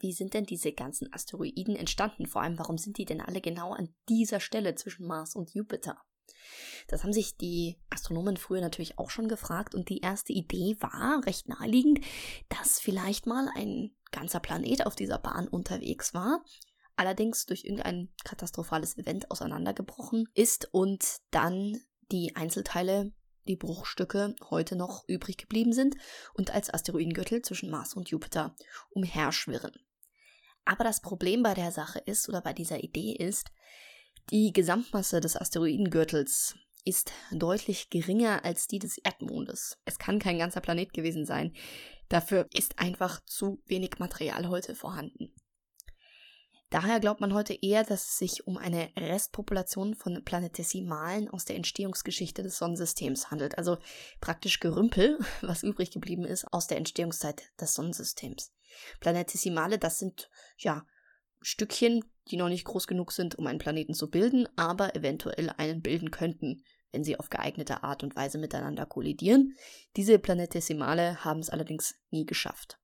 Wie 0.00 0.12
sind 0.12 0.34
denn 0.34 0.44
diese 0.44 0.72
ganzen 0.72 1.12
Asteroiden 1.12 1.76
entstanden? 1.76 2.26
Vor 2.26 2.42
allem, 2.42 2.58
warum 2.58 2.76
sind 2.76 2.98
die 2.98 3.04
denn 3.04 3.20
alle 3.20 3.40
genau 3.40 3.72
an 3.72 3.94
dieser 4.08 4.40
Stelle 4.40 4.74
zwischen 4.74 5.06
Mars 5.06 5.36
und 5.36 5.54
Jupiter? 5.54 6.02
Das 6.88 7.04
haben 7.04 7.12
sich 7.12 7.36
die 7.36 7.78
Astronomen 7.90 8.36
früher 8.36 8.60
natürlich 8.60 8.98
auch 8.98 9.10
schon 9.10 9.28
gefragt 9.28 9.74
und 9.74 9.88
die 9.88 10.00
erste 10.00 10.32
Idee 10.32 10.76
war 10.80 11.24
recht 11.24 11.48
naheliegend, 11.48 12.00
dass 12.48 12.80
vielleicht 12.80 13.26
mal 13.26 13.48
ein 13.54 13.94
ganzer 14.10 14.40
Planet 14.40 14.86
auf 14.86 14.96
dieser 14.96 15.18
Bahn 15.18 15.48
unterwegs 15.48 16.14
war, 16.14 16.44
allerdings 16.96 17.46
durch 17.46 17.64
irgendein 17.64 18.12
katastrophales 18.24 18.98
Event 18.98 19.30
auseinandergebrochen 19.30 20.28
ist 20.34 20.68
und 20.72 21.18
dann 21.30 21.80
die 22.10 22.34
Einzelteile, 22.36 23.12
die 23.48 23.56
Bruchstücke 23.56 24.34
heute 24.50 24.76
noch 24.76 25.04
übrig 25.08 25.36
geblieben 25.36 25.72
sind 25.72 25.96
und 26.34 26.52
als 26.52 26.72
Asteroidengürtel 26.72 27.42
zwischen 27.42 27.70
Mars 27.70 27.94
und 27.94 28.10
Jupiter 28.10 28.54
umherschwirren. 28.90 29.72
Aber 30.64 30.84
das 30.84 31.00
Problem 31.00 31.42
bei 31.42 31.54
der 31.54 31.72
Sache 31.72 31.98
ist 31.98 32.28
oder 32.28 32.40
bei 32.40 32.52
dieser 32.52 32.82
Idee 32.82 33.12
ist, 33.12 33.50
die 34.30 34.52
Gesamtmasse 34.52 35.20
des 35.20 35.36
Asteroidengürtels 35.36 36.54
ist 36.84 37.12
deutlich 37.30 37.90
geringer 37.90 38.44
als 38.44 38.66
die 38.66 38.78
des 38.78 38.98
Erdmondes. 38.98 39.78
Es 39.84 39.98
kann 39.98 40.18
kein 40.18 40.38
ganzer 40.38 40.60
Planet 40.60 40.92
gewesen 40.92 41.26
sein. 41.26 41.52
Dafür 42.08 42.48
ist 42.52 42.78
einfach 42.78 43.24
zu 43.24 43.62
wenig 43.66 43.98
Material 43.98 44.48
heute 44.48 44.74
vorhanden. 44.74 45.34
Daher 46.72 47.00
glaubt 47.00 47.20
man 47.20 47.34
heute 47.34 47.52
eher, 47.52 47.84
dass 47.84 48.08
es 48.08 48.16
sich 48.16 48.46
um 48.46 48.56
eine 48.56 48.88
Restpopulation 48.96 49.94
von 49.94 50.24
Planetesimalen 50.24 51.28
aus 51.28 51.44
der 51.44 51.56
Entstehungsgeschichte 51.56 52.42
des 52.42 52.56
Sonnensystems 52.56 53.30
handelt, 53.30 53.58
also 53.58 53.76
praktisch 54.22 54.58
Gerümpel, 54.58 55.18
was 55.42 55.64
übrig 55.64 55.90
geblieben 55.90 56.24
ist 56.24 56.50
aus 56.50 56.68
der 56.68 56.78
Entstehungszeit 56.78 57.42
des 57.60 57.74
Sonnensystems. 57.74 58.54
Planetesimale, 59.00 59.78
das 59.78 59.98
sind 59.98 60.30
ja 60.56 60.86
Stückchen, 61.42 62.06
die 62.28 62.38
noch 62.38 62.48
nicht 62.48 62.64
groß 62.64 62.86
genug 62.86 63.12
sind, 63.12 63.34
um 63.34 63.46
einen 63.46 63.58
Planeten 63.58 63.92
zu 63.92 64.08
bilden, 64.08 64.48
aber 64.56 64.96
eventuell 64.96 65.50
einen 65.50 65.82
bilden 65.82 66.10
könnten, 66.10 66.64
wenn 66.90 67.04
sie 67.04 67.18
auf 67.18 67.28
geeignete 67.28 67.82
Art 67.82 68.02
und 68.02 68.16
Weise 68.16 68.38
miteinander 68.38 68.86
kollidieren. 68.86 69.56
Diese 69.96 70.18
Planetesimale 70.18 71.22
haben 71.22 71.40
es 71.40 71.50
allerdings 71.50 71.96
nie 72.08 72.24
geschafft. 72.24 72.78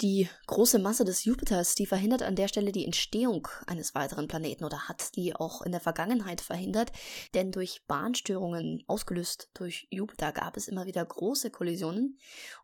Die 0.00 0.28
große 0.48 0.80
Masse 0.80 1.04
des 1.04 1.24
Jupiters, 1.24 1.76
die 1.76 1.86
verhindert 1.86 2.22
an 2.22 2.34
der 2.34 2.48
Stelle 2.48 2.72
die 2.72 2.84
Entstehung 2.84 3.46
eines 3.66 3.94
weiteren 3.94 4.26
Planeten 4.26 4.64
oder 4.64 4.88
hat 4.88 5.14
die 5.14 5.36
auch 5.36 5.62
in 5.62 5.70
der 5.70 5.80
Vergangenheit 5.80 6.40
verhindert, 6.40 6.90
denn 7.32 7.52
durch 7.52 7.84
Bahnstörungen 7.86 8.82
ausgelöst 8.88 9.50
durch 9.54 9.86
Jupiter 9.90 10.32
gab 10.32 10.56
es 10.56 10.66
immer 10.66 10.86
wieder 10.86 11.04
große 11.04 11.50
Kollisionen 11.50 12.18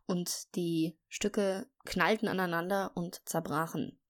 und 0.07 0.55
die 0.55 0.97
Stücke 1.07 1.67
knallten 1.85 2.27
aneinander 2.27 2.91
und 2.95 3.21
zerbrachen. 3.25 4.00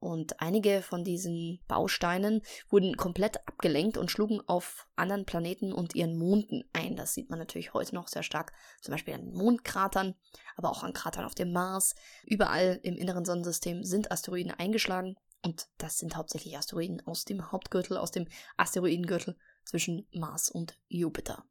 Und 0.00 0.40
einige 0.40 0.80
von 0.80 1.04
diesen 1.04 1.60
Bausteinen 1.68 2.40
wurden 2.70 2.96
komplett 2.96 3.46
abgelenkt 3.46 3.98
und 3.98 4.10
schlugen 4.10 4.40
auf 4.46 4.88
anderen 4.96 5.26
Planeten 5.26 5.74
und 5.74 5.94
ihren 5.94 6.16
Monden 6.16 6.64
ein. 6.72 6.96
Das 6.96 7.12
sieht 7.12 7.28
man 7.28 7.38
natürlich 7.38 7.74
heute 7.74 7.94
noch 7.94 8.08
sehr 8.08 8.22
stark, 8.22 8.52
zum 8.80 8.92
Beispiel 8.92 9.12
an 9.12 9.30
Mondkratern, 9.30 10.14
aber 10.56 10.70
auch 10.70 10.82
an 10.82 10.94
Kratern 10.94 11.26
auf 11.26 11.34
dem 11.34 11.52
Mars. 11.52 11.94
Überall 12.24 12.80
im 12.82 12.96
inneren 12.96 13.26
Sonnensystem 13.26 13.84
sind 13.84 14.10
Asteroiden 14.10 14.52
eingeschlagen 14.52 15.16
und 15.42 15.68
das 15.76 15.98
sind 15.98 16.16
hauptsächlich 16.16 16.56
Asteroiden 16.56 17.06
aus 17.06 17.26
dem 17.26 17.52
Hauptgürtel, 17.52 17.98
aus 17.98 18.10
dem 18.10 18.26
Asteroidengürtel 18.56 19.36
zwischen 19.64 20.08
Mars 20.12 20.48
und 20.48 20.78
Jupiter. 20.88 21.44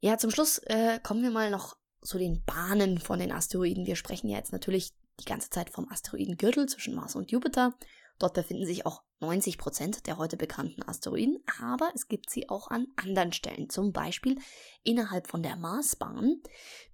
Ja, 0.00 0.18
zum 0.18 0.30
Schluss 0.30 0.58
äh, 0.66 1.00
kommen 1.02 1.24
wir 1.24 1.32
mal 1.32 1.50
noch 1.50 1.76
zu 2.02 2.16
den 2.16 2.44
Bahnen 2.44 2.98
von 2.98 3.18
den 3.18 3.32
Asteroiden. 3.32 3.86
Wir 3.86 3.96
sprechen 3.96 4.28
ja 4.28 4.38
jetzt 4.38 4.52
natürlich 4.52 4.94
die 5.20 5.24
ganze 5.24 5.50
Zeit 5.50 5.70
vom 5.70 5.88
Asteroidengürtel 5.90 6.68
zwischen 6.68 6.94
Mars 6.94 7.16
und 7.16 7.30
Jupiter. 7.30 7.74
Dort 8.18 8.34
befinden 8.34 8.66
sich 8.66 8.84
auch 8.84 9.02
90 9.20 9.58
Prozent 9.58 10.06
der 10.06 10.18
heute 10.18 10.36
bekannten 10.36 10.82
Asteroiden, 10.82 11.38
aber 11.60 11.90
es 11.94 12.08
gibt 12.08 12.30
sie 12.30 12.48
auch 12.48 12.68
an 12.68 12.86
anderen 12.96 13.32
Stellen. 13.32 13.70
Zum 13.70 13.92
Beispiel 13.92 14.38
innerhalb 14.82 15.28
von 15.28 15.42
der 15.42 15.56
Marsbahn 15.56 16.40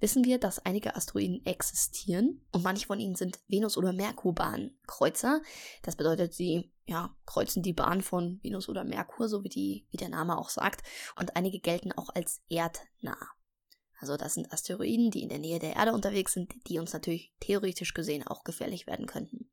wissen 0.01 0.25
wir, 0.25 0.39
dass 0.39 0.65
einige 0.65 0.97
Asteroiden 0.97 1.45
existieren 1.47 2.43
und 2.53 2.63
manche 2.63 2.87
von 2.87 3.01
ihnen 3.01 3.15
sind 3.15 3.41
Venus- 3.49 3.79
oder 3.79 3.93
Merkurbahn-Kreuzer. 3.93 5.41
Das 5.83 5.97
bedeutet, 5.97 6.35
sie 6.35 6.71
ja, 6.87 7.15
kreuzen 7.25 7.63
die 7.63 7.73
Bahn 7.73 8.03
von 8.03 8.41
Venus 8.43 8.69
oder 8.69 8.85
Merkur, 8.85 9.29
so 9.29 9.43
wie, 9.45 9.49
die, 9.49 9.87
wie 9.91 9.97
der 9.97 10.11
Name 10.11 10.37
auch 10.37 10.51
sagt, 10.51 10.87
und 11.19 11.37
einige 11.37 11.59
gelten 11.59 11.93
auch 11.93 12.11
als 12.15 12.43
erdnah. 12.51 13.34
Also 14.05 14.19
das 14.19 14.35
sind 14.35 14.53
Asteroiden, 14.53 15.11
die 15.11 15.23
in 15.23 15.31
der 15.31 15.39
Nähe 15.39 15.59
der 15.59 15.77
Erde 15.77 15.95
unterwegs 15.95 16.35
sind, 16.35 16.53
die 16.69 16.79
uns 16.79 16.93
natürlich 16.93 17.33
theoretisch 17.41 17.95
gesehen 17.95 18.27
auch 18.27 18.45
gefährlich 18.45 18.87
werden 18.87 19.07
könnten. 19.07 19.51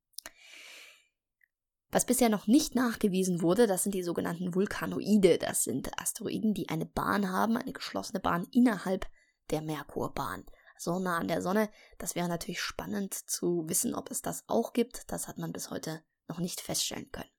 Was 1.89 2.03
bisher 2.03 2.27
noch 2.27 2.47
nicht 2.47 2.75
nachgewiesen 2.75 3.41
wurde, 3.41 3.65
das 3.65 3.83
sind 3.83 3.95
die 3.95 4.03
sogenannten 4.03 4.53
Vulkanoide. 4.53 5.37
Das 5.37 5.63
sind 5.63 5.97
Asteroiden, 5.97 6.53
die 6.53 6.67
eine 6.67 6.85
Bahn 6.85 7.31
haben, 7.31 7.55
eine 7.55 7.71
geschlossene 7.71 8.19
Bahn 8.19 8.45
innerhalb 8.51 9.07
der 9.51 9.61
Merkurbahn. 9.61 10.45
So 10.77 10.99
nah 10.99 11.19
an 11.19 11.29
der 11.29 11.41
Sonne, 11.41 11.69
das 11.97 12.15
wäre 12.15 12.27
natürlich 12.27 12.59
spannend 12.59 13.13
zu 13.13 13.69
wissen, 13.69 13.95
ob 13.95 14.11
es 14.11 14.21
das 14.21 14.43
auch 14.47 14.73
gibt. 14.73 15.09
Das 15.13 15.29
hat 15.29 15.37
man 15.37 15.53
bis 15.53 15.69
heute 15.69 16.03
noch 16.27 16.39
nicht 16.39 16.59
feststellen 16.59 17.09
können. 17.13 17.31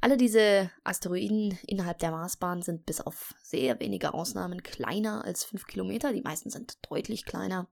Alle 0.00 0.16
diese 0.16 0.70
Asteroiden 0.84 1.58
innerhalb 1.66 1.98
der 1.98 2.10
Marsbahn 2.10 2.62
sind 2.62 2.86
bis 2.86 3.00
auf 3.00 3.34
sehr 3.42 3.80
wenige 3.80 4.14
Ausnahmen 4.14 4.62
kleiner 4.62 5.24
als 5.24 5.44
5 5.44 5.66
Kilometer. 5.66 6.12
Die 6.12 6.22
meisten 6.22 6.50
sind 6.50 6.78
deutlich 6.88 7.24
kleiner. 7.24 7.68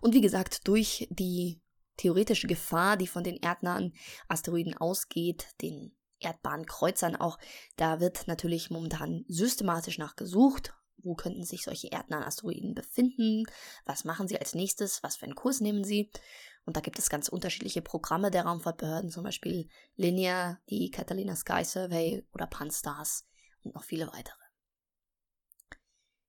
Und 0.00 0.14
wie 0.14 0.20
gesagt, 0.20 0.66
durch 0.66 1.06
die 1.10 1.60
theoretische 1.96 2.46
Gefahr, 2.46 2.96
die 2.96 3.06
von 3.06 3.22
den 3.22 3.36
erdnahen 3.36 3.94
Asteroiden 4.28 4.76
ausgeht, 4.76 5.46
den 5.60 5.94
Erdbahnkreuzern 6.18 7.16
auch, 7.16 7.38
da 7.76 8.00
wird 8.00 8.26
natürlich 8.26 8.70
momentan 8.70 9.24
systematisch 9.28 9.98
nachgesucht. 9.98 10.74
Wo 11.04 11.14
könnten 11.14 11.44
sich 11.44 11.64
solche 11.64 11.90
erdnahen 11.90 12.22
Asteroiden 12.22 12.74
befinden? 12.74 13.44
Was 13.84 14.04
machen 14.04 14.28
sie 14.28 14.38
als 14.38 14.54
nächstes? 14.54 15.02
Was 15.02 15.16
für 15.16 15.24
einen 15.24 15.34
Kurs 15.34 15.60
nehmen 15.60 15.82
sie? 15.82 16.10
Und 16.64 16.76
da 16.76 16.80
gibt 16.80 16.98
es 16.98 17.10
ganz 17.10 17.28
unterschiedliche 17.28 17.82
Programme 17.82 18.30
der 18.30 18.44
Raumfahrtbehörden, 18.44 19.10
zum 19.10 19.24
Beispiel 19.24 19.68
Linear, 19.96 20.60
die 20.68 20.90
Catalina 20.90 21.34
Sky 21.34 21.64
Survey 21.64 22.24
oder 22.32 22.46
Pan-STARRS 22.46 23.26
und 23.62 23.74
noch 23.74 23.84
viele 23.84 24.06
weitere. 24.06 24.36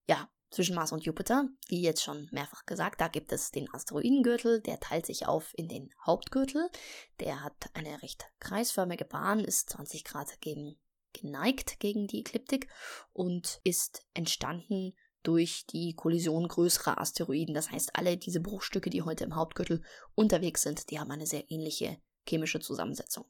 Ja, 0.08 0.30
zwischen 0.50 0.75
Mars 0.75 0.92
und 0.92 1.04
Jupiter, 1.04 1.48
wie 1.68 1.82
jetzt 1.82 2.04
schon 2.04 2.30
mehrfach 2.32 2.66
gesagt, 2.66 3.02
da 3.02 3.08
gibt 3.08 3.32
es 3.32 3.52
den 3.52 3.72
Asteroidengürtel, 3.74 4.62
der 4.62 4.80
teilt 4.80 5.06
sich 5.06 5.25
auf 5.28 5.52
in 5.56 5.68
den 5.68 5.90
Hauptgürtel. 6.06 6.70
Der 7.20 7.44
hat 7.44 7.56
eine 7.74 8.02
recht 8.02 8.25
kreisförmige 8.40 9.06
Bahn, 9.06 9.40
ist 9.40 9.70
20 9.70 10.04
Grad 10.04 10.42
gegen, 10.42 10.80
geneigt 11.13 11.80
gegen 11.80 12.08
die 12.08 12.20
Ekliptik 12.20 12.70
und 13.13 13.62
ist 13.63 14.06
entstanden 14.13 14.94
durch 15.24 15.65
die 15.65 15.96
Kollision 15.96 16.48
größerer 16.48 17.00
Asteroiden. 17.00 17.56
Das 17.56 17.72
heißt, 17.72 17.96
alle 17.96 18.18
diese 18.18 18.39
Bruchstücke, 18.39 18.89
die 18.89 19.01
heute 19.01 19.24
im 19.24 19.36
Hauptgürtel 19.36 19.82
unterwegs 20.15 20.62
sind, 20.62 20.92
die 20.92 21.00
haben 21.00 21.12
eine 21.12 21.25
sehr 21.25 21.50
ähnliche 21.50 21.98
chemische 22.27 22.60
Zusammensetzung. 22.60 23.25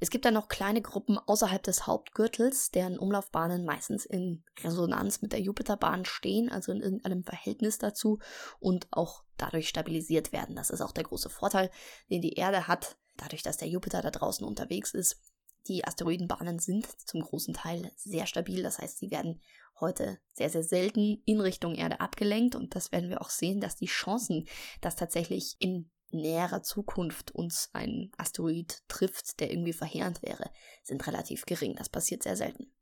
Es 0.00 0.10
gibt 0.10 0.24
dann 0.24 0.34
noch 0.34 0.48
kleine 0.48 0.82
Gruppen 0.82 1.18
außerhalb 1.18 1.62
des 1.62 1.86
Hauptgürtels, 1.86 2.70
deren 2.70 2.98
Umlaufbahnen 2.98 3.64
meistens 3.64 4.04
in 4.04 4.44
Resonanz 4.62 5.22
mit 5.22 5.32
der 5.32 5.40
Jupiterbahn 5.40 6.04
stehen, 6.04 6.50
also 6.50 6.72
in 6.72 6.80
irgendeinem 6.80 7.24
Verhältnis 7.24 7.78
dazu 7.78 8.18
und 8.58 8.88
auch 8.90 9.24
dadurch 9.36 9.68
stabilisiert 9.68 10.32
werden. 10.32 10.56
Das 10.56 10.70
ist 10.70 10.80
auch 10.80 10.92
der 10.92 11.04
große 11.04 11.30
Vorteil, 11.30 11.70
den 12.10 12.22
die 12.22 12.34
Erde 12.34 12.68
hat, 12.68 12.96
dadurch, 13.16 13.42
dass 13.42 13.56
der 13.56 13.68
Jupiter 13.68 14.02
da 14.02 14.10
draußen 14.10 14.46
unterwegs 14.46 14.94
ist. 14.94 15.20
Die 15.68 15.84
Asteroidenbahnen 15.84 16.58
sind 16.58 16.86
zum 16.86 17.20
großen 17.20 17.54
Teil 17.54 17.90
sehr 17.96 18.26
stabil, 18.26 18.62
das 18.62 18.78
heißt, 18.78 18.98
sie 18.98 19.10
werden 19.10 19.40
heute 19.80 20.18
sehr, 20.32 20.50
sehr 20.50 20.62
selten 20.62 21.22
in 21.24 21.40
Richtung 21.40 21.74
Erde 21.74 22.00
abgelenkt 22.00 22.54
und 22.54 22.74
das 22.74 22.92
werden 22.92 23.10
wir 23.10 23.20
auch 23.20 23.30
sehen, 23.30 23.60
dass 23.60 23.76
die 23.76 23.86
Chancen, 23.86 24.46
dass 24.80 24.96
tatsächlich 24.96 25.56
in 25.58 25.90
näherer 26.10 26.62
Zukunft 26.62 27.30
uns 27.30 27.70
ein 27.72 28.10
Asteroid 28.16 28.82
trifft, 28.88 29.40
der 29.40 29.50
irgendwie 29.50 29.72
verheerend 29.72 30.22
wäre, 30.22 30.50
sind 30.82 31.06
relativ 31.06 31.46
gering. 31.46 31.76
Das 31.76 31.88
passiert 31.88 32.22
sehr 32.22 32.36
selten. 32.36 32.72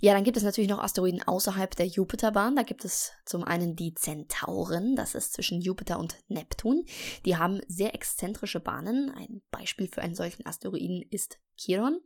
Ja, 0.00 0.12
dann 0.14 0.24
gibt 0.24 0.36
es 0.36 0.42
natürlich 0.42 0.70
noch 0.70 0.82
Asteroiden 0.82 1.22
außerhalb 1.22 1.74
der 1.76 1.86
Jupiterbahn. 1.86 2.56
Da 2.56 2.62
gibt 2.62 2.84
es 2.84 3.12
zum 3.24 3.44
einen 3.44 3.76
die 3.76 3.94
Zentauren, 3.94 4.96
das 4.96 5.14
ist 5.14 5.32
zwischen 5.32 5.60
Jupiter 5.60 5.98
und 5.98 6.16
Neptun. 6.28 6.84
Die 7.24 7.36
haben 7.36 7.60
sehr 7.68 7.94
exzentrische 7.94 8.60
Bahnen. 8.60 9.10
Ein 9.10 9.42
Beispiel 9.50 9.88
für 9.88 10.02
einen 10.02 10.14
solchen 10.14 10.46
Asteroiden 10.46 11.02
ist 11.10 11.38
Chiron. 11.56 12.00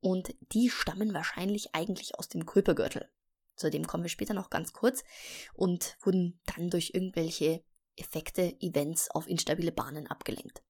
Und 0.00 0.34
die 0.52 0.70
stammen 0.70 1.14
wahrscheinlich 1.14 1.74
eigentlich 1.74 2.18
aus 2.18 2.28
dem 2.28 2.46
Kuipergürtel. 2.46 3.08
Zu 3.56 3.70
dem 3.70 3.86
kommen 3.86 4.04
wir 4.04 4.10
später 4.10 4.34
noch 4.34 4.50
ganz 4.50 4.72
kurz 4.72 5.02
und 5.54 5.96
wurden 6.02 6.40
dann 6.44 6.70
durch 6.70 6.90
irgendwelche 6.92 7.64
Effekte, 7.96 8.54
Events 8.60 9.10
auf 9.10 9.26
instabile 9.26 9.72
Bahnen 9.72 10.06
abgelenkt. 10.06 10.62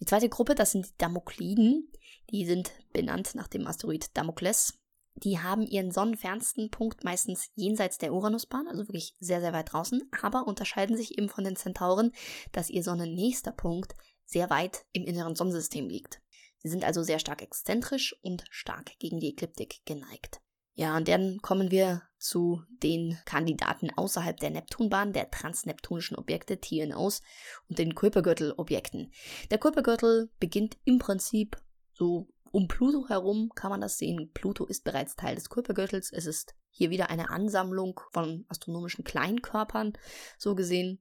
Die 0.00 0.04
zweite 0.04 0.28
Gruppe, 0.28 0.56
das 0.56 0.72
sind 0.72 0.86
die 0.86 0.98
Damokliden. 0.98 1.92
Die 2.32 2.46
sind 2.46 2.72
benannt 2.94 3.34
nach 3.34 3.46
dem 3.46 3.66
Asteroid 3.66 4.16
Damokles. 4.16 4.78
Die 5.16 5.38
haben 5.38 5.66
ihren 5.66 5.90
sonnenfernsten 5.90 6.70
Punkt 6.70 7.04
meistens 7.04 7.50
jenseits 7.54 7.98
der 7.98 8.14
Uranusbahn, 8.14 8.66
also 8.66 8.88
wirklich 8.88 9.14
sehr, 9.20 9.42
sehr 9.42 9.52
weit 9.52 9.72
draußen, 9.72 10.02
aber 10.22 10.46
unterscheiden 10.46 10.96
sich 10.96 11.18
eben 11.18 11.28
von 11.28 11.44
den 11.44 11.56
Zentauren, 11.56 12.12
dass 12.50 12.70
ihr 12.70 12.82
sonnennächster 12.82 13.52
Punkt 13.52 13.94
sehr 14.24 14.48
weit 14.48 14.86
im 14.92 15.04
inneren 15.04 15.36
Sonnensystem 15.36 15.90
liegt. 15.90 16.22
Sie 16.62 16.70
sind 16.70 16.84
also 16.84 17.02
sehr 17.02 17.18
stark 17.18 17.42
exzentrisch 17.42 18.16
und 18.22 18.44
stark 18.48 18.98
gegen 18.98 19.20
die 19.20 19.28
Ekliptik 19.28 19.84
geneigt. 19.84 20.40
Ja, 20.74 20.96
und 20.96 21.08
dann 21.08 21.40
kommen 21.42 21.70
wir 21.70 22.02
zu 22.16 22.62
den 22.82 23.18
Kandidaten 23.26 23.90
außerhalb 23.94 24.38
der 24.40 24.50
Neptunbahn, 24.50 25.12
der 25.12 25.30
transneptunischen 25.30 26.16
Objekte 26.16 26.58
TNOs 26.58 27.20
und 27.68 27.78
den 27.78 27.94
Kuipergürtel-Objekten. 27.94 29.12
Der 29.50 29.58
Kuipergürtel 29.58 30.30
beginnt 30.40 30.78
im 30.84 30.98
Prinzip 30.98 31.58
so 32.02 32.26
um 32.50 32.66
Pluto 32.66 33.08
herum, 33.08 33.50
kann 33.54 33.70
man 33.70 33.80
das 33.80 33.96
sehen. 33.96 34.30
Pluto 34.34 34.66
ist 34.66 34.82
bereits 34.82 35.14
Teil 35.14 35.36
des 35.36 35.48
Kuipergürtels. 35.48 36.10
Es 36.12 36.26
ist 36.26 36.54
hier 36.70 36.90
wieder 36.90 37.10
eine 37.10 37.30
Ansammlung 37.30 38.00
von 38.10 38.44
astronomischen 38.48 39.04
Kleinkörpern, 39.04 39.92
so 40.36 40.56
gesehen. 40.56 41.00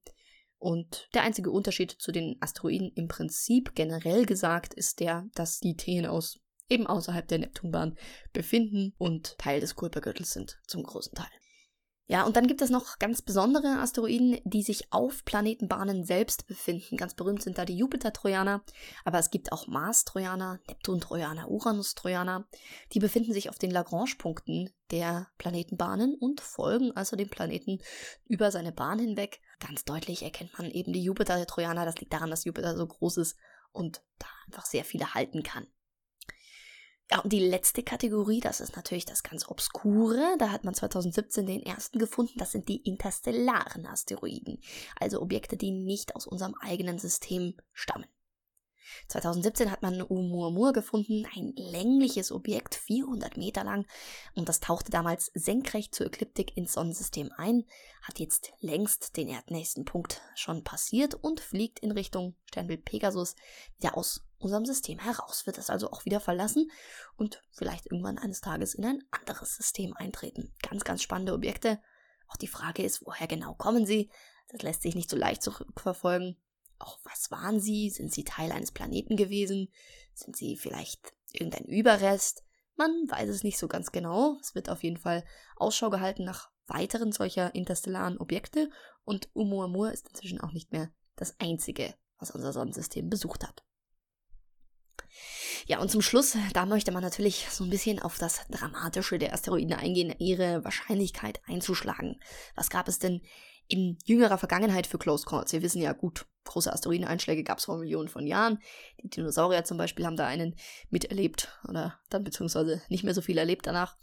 Und 0.59 1.09
der 1.15 1.23
einzige 1.23 1.49
Unterschied 1.49 1.91
zu 1.91 2.11
den 2.11 2.37
Asteroiden 2.39 2.91
im 2.93 3.07
Prinzip 3.07 3.73
generell 3.73 4.27
gesagt 4.27 4.75
ist 4.75 4.99
der, 4.99 5.25
dass 5.33 5.59
die 5.59 5.75
TNOs 5.75 6.39
eben 6.69 6.85
außerhalb 6.85 7.27
der 7.27 7.39
Neptunbahn 7.39 7.97
befinden 8.31 8.93
und 8.99 9.39
Teil 9.39 9.59
des 9.59 9.75
Kuipergürtels 9.75 10.31
sind, 10.31 10.59
zum 10.67 10.83
großen 10.83 11.15
Teil. 11.15 11.40
Ja, 12.07 12.25
und 12.25 12.35
dann 12.35 12.47
gibt 12.47 12.61
es 12.61 12.69
noch 12.69 12.99
ganz 12.99 13.21
besondere 13.21 13.79
Asteroiden, 13.79 14.39
die 14.43 14.63
sich 14.63 14.91
auf 14.91 15.23
Planetenbahnen 15.23 16.03
selbst 16.03 16.45
befinden. 16.45 16.97
Ganz 16.97 17.13
berühmt 17.13 17.41
sind 17.41 17.57
da 17.57 17.63
die 17.63 17.77
Jupiter-Trojaner, 17.77 18.63
aber 19.05 19.19
es 19.19 19.29
gibt 19.29 19.53
auch 19.53 19.67
Mars-Trojaner, 19.67 20.59
Neptun-Trojaner, 20.67 21.49
Uranus-Trojaner. 21.49 22.47
Die 22.91 22.99
befinden 22.99 23.31
sich 23.31 23.49
auf 23.49 23.57
den 23.59 23.71
Lagrange-Punkten 23.71 24.71
der 24.91 25.29
Planetenbahnen 25.37 26.15
und 26.15 26.41
folgen 26.41 26.91
also 26.97 27.15
dem 27.15 27.29
Planeten 27.29 27.79
über 28.25 28.51
seine 28.51 28.73
Bahn 28.73 28.99
hinweg. 28.99 29.39
Ganz 29.59 29.85
deutlich 29.85 30.23
erkennt 30.23 30.57
man 30.57 30.69
eben 30.69 30.91
die 30.91 31.03
Jupiter-Trojaner. 31.03 31.85
Das 31.85 31.95
liegt 31.95 32.11
daran, 32.11 32.29
dass 32.29 32.43
Jupiter 32.43 32.75
so 32.75 32.85
groß 32.85 33.17
ist 33.17 33.37
und 33.71 34.03
da 34.19 34.27
einfach 34.47 34.65
sehr 34.65 34.83
viele 34.83 35.13
halten 35.13 35.43
kann. 35.43 35.65
Die 37.25 37.39
letzte 37.39 37.83
Kategorie, 37.83 38.39
das 38.39 38.61
ist 38.61 38.77
natürlich 38.77 39.03
das 39.03 39.21
ganz 39.21 39.47
Obskure. 39.49 40.37
Da 40.39 40.49
hat 40.49 40.63
man 40.63 40.73
2017 40.73 41.45
den 41.45 41.61
ersten 41.61 41.99
gefunden. 41.99 42.39
Das 42.39 42.53
sind 42.53 42.69
die 42.69 42.77
interstellaren 42.77 43.85
Asteroiden. 43.85 44.61
Also 44.97 45.21
Objekte, 45.21 45.57
die 45.57 45.71
nicht 45.71 46.15
aus 46.15 46.25
unserem 46.25 46.55
eigenen 46.61 46.99
System 46.99 47.55
stammen. 47.73 48.07
2017 49.07 49.71
hat 49.71 49.81
man 49.81 50.01
Oumuamua 50.01 50.71
gefunden, 50.71 51.25
ein 51.35 51.53
längliches 51.55 52.31
Objekt, 52.31 52.75
400 52.75 53.37
Meter 53.37 53.63
lang, 53.63 53.85
und 54.35 54.49
das 54.49 54.59
tauchte 54.59 54.91
damals 54.91 55.31
senkrecht 55.33 55.95
zur 55.95 56.07
Ekliptik 56.07 56.57
ins 56.57 56.73
Sonnensystem 56.73 57.31
ein, 57.37 57.65
hat 58.01 58.19
jetzt 58.19 58.51
längst 58.59 59.15
den 59.17 59.29
erdnächsten 59.29 59.85
Punkt 59.85 60.21
schon 60.35 60.63
passiert 60.63 61.15
und 61.15 61.39
fliegt 61.39 61.79
in 61.79 61.91
Richtung 61.91 62.35
Sternbild 62.45 62.83
Pegasus 62.83 63.35
wieder 63.77 63.97
aus 63.97 64.25
unserem 64.41 64.65
System 64.65 64.99
heraus, 64.99 65.45
wird 65.45 65.57
es 65.57 65.69
also 65.69 65.91
auch 65.91 66.05
wieder 66.05 66.19
verlassen 66.19 66.69
und 67.15 67.41
vielleicht 67.51 67.85
irgendwann 67.85 68.17
eines 68.17 68.41
Tages 68.41 68.73
in 68.73 68.85
ein 68.85 69.03
anderes 69.11 69.55
System 69.55 69.93
eintreten. 69.95 70.53
Ganz, 70.61 70.83
ganz 70.83 71.01
spannende 71.01 71.33
Objekte. 71.33 71.79
Auch 72.27 72.37
die 72.37 72.47
Frage 72.47 72.83
ist, 72.83 73.05
woher 73.05 73.27
genau 73.27 73.53
kommen 73.53 73.85
sie? 73.85 74.09
Das 74.49 74.61
lässt 74.61 74.81
sich 74.81 74.95
nicht 74.95 75.09
so 75.09 75.17
leicht 75.17 75.41
zurückverfolgen 75.41 76.37
auch 76.81 76.99
was 77.03 77.31
waren 77.31 77.59
sie? 77.59 77.89
Sind 77.89 78.11
sie 78.11 78.23
Teil 78.23 78.51
eines 78.51 78.71
Planeten 78.71 79.15
gewesen? 79.15 79.69
Sind 80.13 80.35
sie 80.35 80.57
vielleicht 80.57 81.13
irgendein 81.31 81.65
Überrest? 81.65 82.43
Man 82.75 82.89
weiß 83.09 83.29
es 83.29 83.43
nicht 83.43 83.57
so 83.57 83.67
ganz 83.67 83.91
genau. 83.91 84.37
Es 84.41 84.55
wird 84.55 84.69
auf 84.69 84.83
jeden 84.83 84.97
Fall 84.97 85.23
Ausschau 85.55 85.89
gehalten 85.89 86.23
nach 86.23 86.51
weiteren 86.67 87.11
solcher 87.11 87.53
interstellaren 87.53 88.17
Objekte 88.17 88.69
und 89.03 89.29
Oumuamua 89.35 89.89
ist 89.89 90.07
inzwischen 90.09 90.41
auch 90.41 90.51
nicht 90.51 90.71
mehr 90.71 90.91
das 91.15 91.35
einzige, 91.39 91.93
was 92.17 92.31
unser 92.31 92.53
Sonnensystem 92.53 93.09
besucht 93.09 93.45
hat. 93.45 93.63
Ja, 95.71 95.79
und 95.79 95.89
zum 95.89 96.01
Schluss, 96.01 96.35
da 96.51 96.65
möchte 96.65 96.91
man 96.91 97.01
natürlich 97.01 97.47
so 97.49 97.63
ein 97.63 97.69
bisschen 97.69 98.01
auf 98.01 98.17
das 98.17 98.41
Dramatische 98.49 99.17
der 99.17 99.33
Asteroiden 99.33 99.71
eingehen, 99.71 100.13
ihre 100.19 100.65
Wahrscheinlichkeit 100.65 101.39
einzuschlagen. 101.47 102.19
Was 102.55 102.69
gab 102.69 102.89
es 102.89 102.99
denn 102.99 103.21
in 103.69 103.97
jüngerer 104.03 104.37
Vergangenheit 104.37 104.85
für 104.85 104.97
Close 104.97 105.25
Calls. 105.25 105.53
Wir 105.53 105.61
wissen 105.61 105.81
ja 105.81 105.93
gut, 105.93 106.25
große 106.43 106.73
Asteroideneinschläge 106.73 107.45
gab 107.45 107.59
es 107.59 107.63
vor 107.63 107.77
Millionen 107.77 108.09
von 108.09 108.27
Jahren. 108.27 108.59
Die 109.01 109.09
Dinosaurier 109.09 109.63
zum 109.63 109.77
Beispiel 109.77 110.05
haben 110.05 110.17
da 110.17 110.27
einen 110.27 110.57
miterlebt 110.89 111.57
oder 111.65 111.97
dann 112.09 112.25
beziehungsweise 112.25 112.81
nicht 112.89 113.05
mehr 113.05 113.13
so 113.13 113.21
viel 113.21 113.37
erlebt 113.37 113.65
danach. 113.65 113.95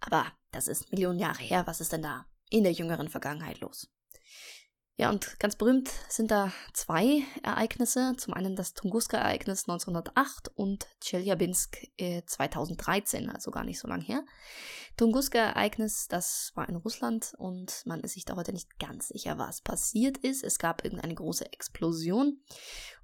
Aber 0.00 0.26
das 0.52 0.68
ist 0.68 0.92
Millionen 0.92 1.18
Jahre 1.18 1.42
her. 1.42 1.66
Was 1.66 1.80
ist 1.80 1.94
denn 1.94 2.02
da 2.02 2.26
in 2.50 2.62
der 2.62 2.72
jüngeren 2.72 3.08
Vergangenheit 3.08 3.60
los? 3.60 3.90
Ja, 5.00 5.08
und 5.08 5.40
ganz 5.40 5.56
berühmt 5.56 5.90
sind 6.10 6.30
da 6.30 6.52
zwei 6.74 7.22
Ereignisse. 7.42 8.12
Zum 8.18 8.34
einen 8.34 8.54
das 8.54 8.74
Tunguska-Ereignis 8.74 9.62
1908 9.66 10.50
und 10.54 10.86
Chelyabinsk 11.02 11.78
2013, 12.26 13.30
also 13.30 13.50
gar 13.50 13.64
nicht 13.64 13.78
so 13.78 13.88
lang 13.88 14.02
her. 14.02 14.22
Tunguska-Ereignis, 14.98 16.06
das 16.08 16.52
war 16.54 16.68
in 16.68 16.76
Russland 16.76 17.32
und 17.38 17.80
man 17.86 18.00
ist 18.00 18.12
sich 18.12 18.26
da 18.26 18.36
heute 18.36 18.52
nicht 18.52 18.78
ganz 18.78 19.08
sicher, 19.08 19.38
was 19.38 19.62
passiert 19.62 20.18
ist. 20.18 20.44
Es 20.44 20.58
gab 20.58 20.84
irgendeine 20.84 21.14
große 21.14 21.50
Explosion 21.50 22.42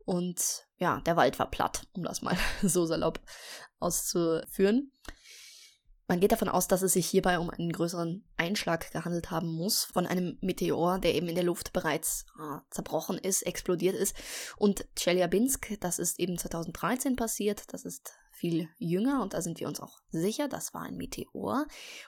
und 0.05 0.67
ja, 0.77 1.01
der 1.01 1.17
Wald 1.17 1.39
war 1.39 1.51
platt, 1.51 1.87
um 1.95 2.05
das 2.05 2.21
mal 2.21 2.37
so 2.63 2.85
salopp 2.85 3.21
auszuführen. 3.79 4.93
Man 6.09 6.21
geht 6.21 6.31
davon 6.31 6.49
aus, 6.49 6.69
dass 6.69 6.83
es 6.83 6.93
sich 6.93 7.07
hierbei 7.07 7.39
um 7.41 7.51
einen 7.51 7.73
größeren 7.73 8.25
Einschlag 8.37 8.93
gehandelt 8.93 9.33
haben 9.33 9.49
muss 9.49 9.85
von 9.85 10.07
einem 10.07 10.39
Meteor, 10.41 11.01
der 11.01 11.17
eben 11.17 11.29
in 11.29 11.35
der 11.35 11.43
Luft 11.45 11.73
bereits 11.73 12.27
äh, 12.39 12.59
zerbrochen 12.71 13.19
ist, 13.19 13.43
explodiert 13.43 13.97
ist. 13.97 14.15
Und 14.57 14.87
Chelyabinsk, 14.97 15.81
das 15.81 15.99
ist 15.99 16.21
eben 16.21 16.39
2013 16.39 17.17
passiert, 17.17 17.73
das 17.73 17.85
ist 17.85 18.13
viel 18.31 18.69
jünger 18.79 19.23
und 19.23 19.35
da 19.35 19.43
sind 19.43 19.59
wir 19.59 19.67
uns 19.67 19.81
auch 19.81 19.99
sicher, 20.11 20.47
das 20.47 20.75
war 20.75 20.83
ein 20.83 20.97
Meteor. 20.97 21.67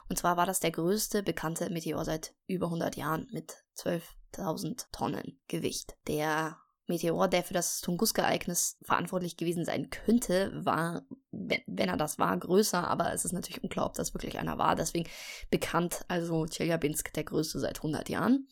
Und 0.09 0.17
zwar 0.17 0.37
war 0.37 0.47
das 0.47 0.61
der 0.61 0.71
größte 0.71 1.25
bekannte 1.25 1.69
Meteor 1.71 2.05
seit 2.05 2.35
über 2.47 2.67
100 2.67 2.97
Jahren 2.97 3.27
mit 3.33 3.65
12.000 3.77 4.87
Tonnen 4.93 5.41
Gewicht. 5.49 5.97
Der 6.07 6.59
Meteor, 6.89 7.29
der 7.29 7.45
für 7.45 7.55
das 7.55 7.81
Tunguska-Ereignis 7.81 8.79
verantwortlich 8.83 9.37
gewesen 9.37 9.65
sein 9.65 9.91
könnte, 9.91 10.51
war, 10.55 11.03
wenn 11.31 11.89
er 11.89 11.97
das 11.97 12.19
war, 12.19 12.37
größer, 12.37 12.87
aber 12.87 13.13
es 13.13 13.25
ist 13.25 13.33
natürlich 13.33 13.63
unklar, 13.63 13.87
ob 13.87 13.95
das 13.95 14.15
wirklich 14.15 14.39
einer 14.39 14.59
war. 14.59 14.75
Deswegen 14.75 15.09
bekannt, 15.51 16.05
also 16.09 16.47
Chelyabinsk, 16.47 17.13
der 17.13 17.25
größte 17.25 17.61
seit 17.61 17.79
100 17.79 18.09
Jahren. 18.09 18.49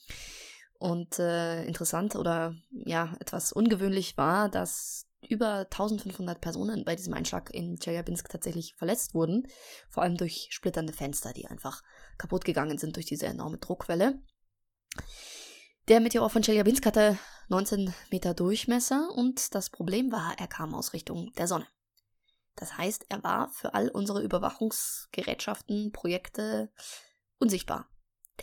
Und 0.78 1.18
äh, 1.18 1.64
interessant 1.64 2.16
oder 2.16 2.54
ja, 2.70 3.16
etwas 3.18 3.52
ungewöhnlich 3.52 4.16
war, 4.18 4.50
dass 4.50 5.06
über 5.26 5.60
1500 5.60 6.40
Personen 6.40 6.84
bei 6.84 6.94
diesem 6.94 7.14
Einschlag 7.14 7.52
in 7.52 7.78
Chelyabinsk 7.78 8.28
tatsächlich 8.28 8.74
verletzt 8.76 9.14
wurden, 9.14 9.48
vor 9.88 10.02
allem 10.02 10.16
durch 10.16 10.48
splitternde 10.50 10.92
Fenster, 10.92 11.32
die 11.32 11.46
einfach 11.46 11.82
kaputt 12.18 12.44
gegangen 12.44 12.78
sind 12.78 12.96
durch 12.96 13.06
diese 13.06 13.26
enorme 13.26 13.58
Druckwelle. 13.58 14.20
Der 15.88 16.00
Meteor 16.00 16.28
von 16.28 16.42
Chelyabinsk 16.42 16.84
hatte 16.84 17.16
19 17.48 17.94
Meter 18.10 18.34
Durchmesser 18.34 19.08
und 19.14 19.54
das 19.54 19.70
Problem 19.70 20.10
war, 20.10 20.34
er 20.36 20.48
kam 20.48 20.74
aus 20.74 20.92
Richtung 20.92 21.32
der 21.34 21.46
Sonne. 21.46 21.68
Das 22.56 22.76
heißt, 22.76 23.06
er 23.08 23.22
war 23.22 23.50
für 23.50 23.72
all 23.72 23.88
unsere 23.90 24.20
Überwachungsgerätschaften, 24.20 25.92
Projekte 25.92 26.72
unsichtbar. 27.38 27.88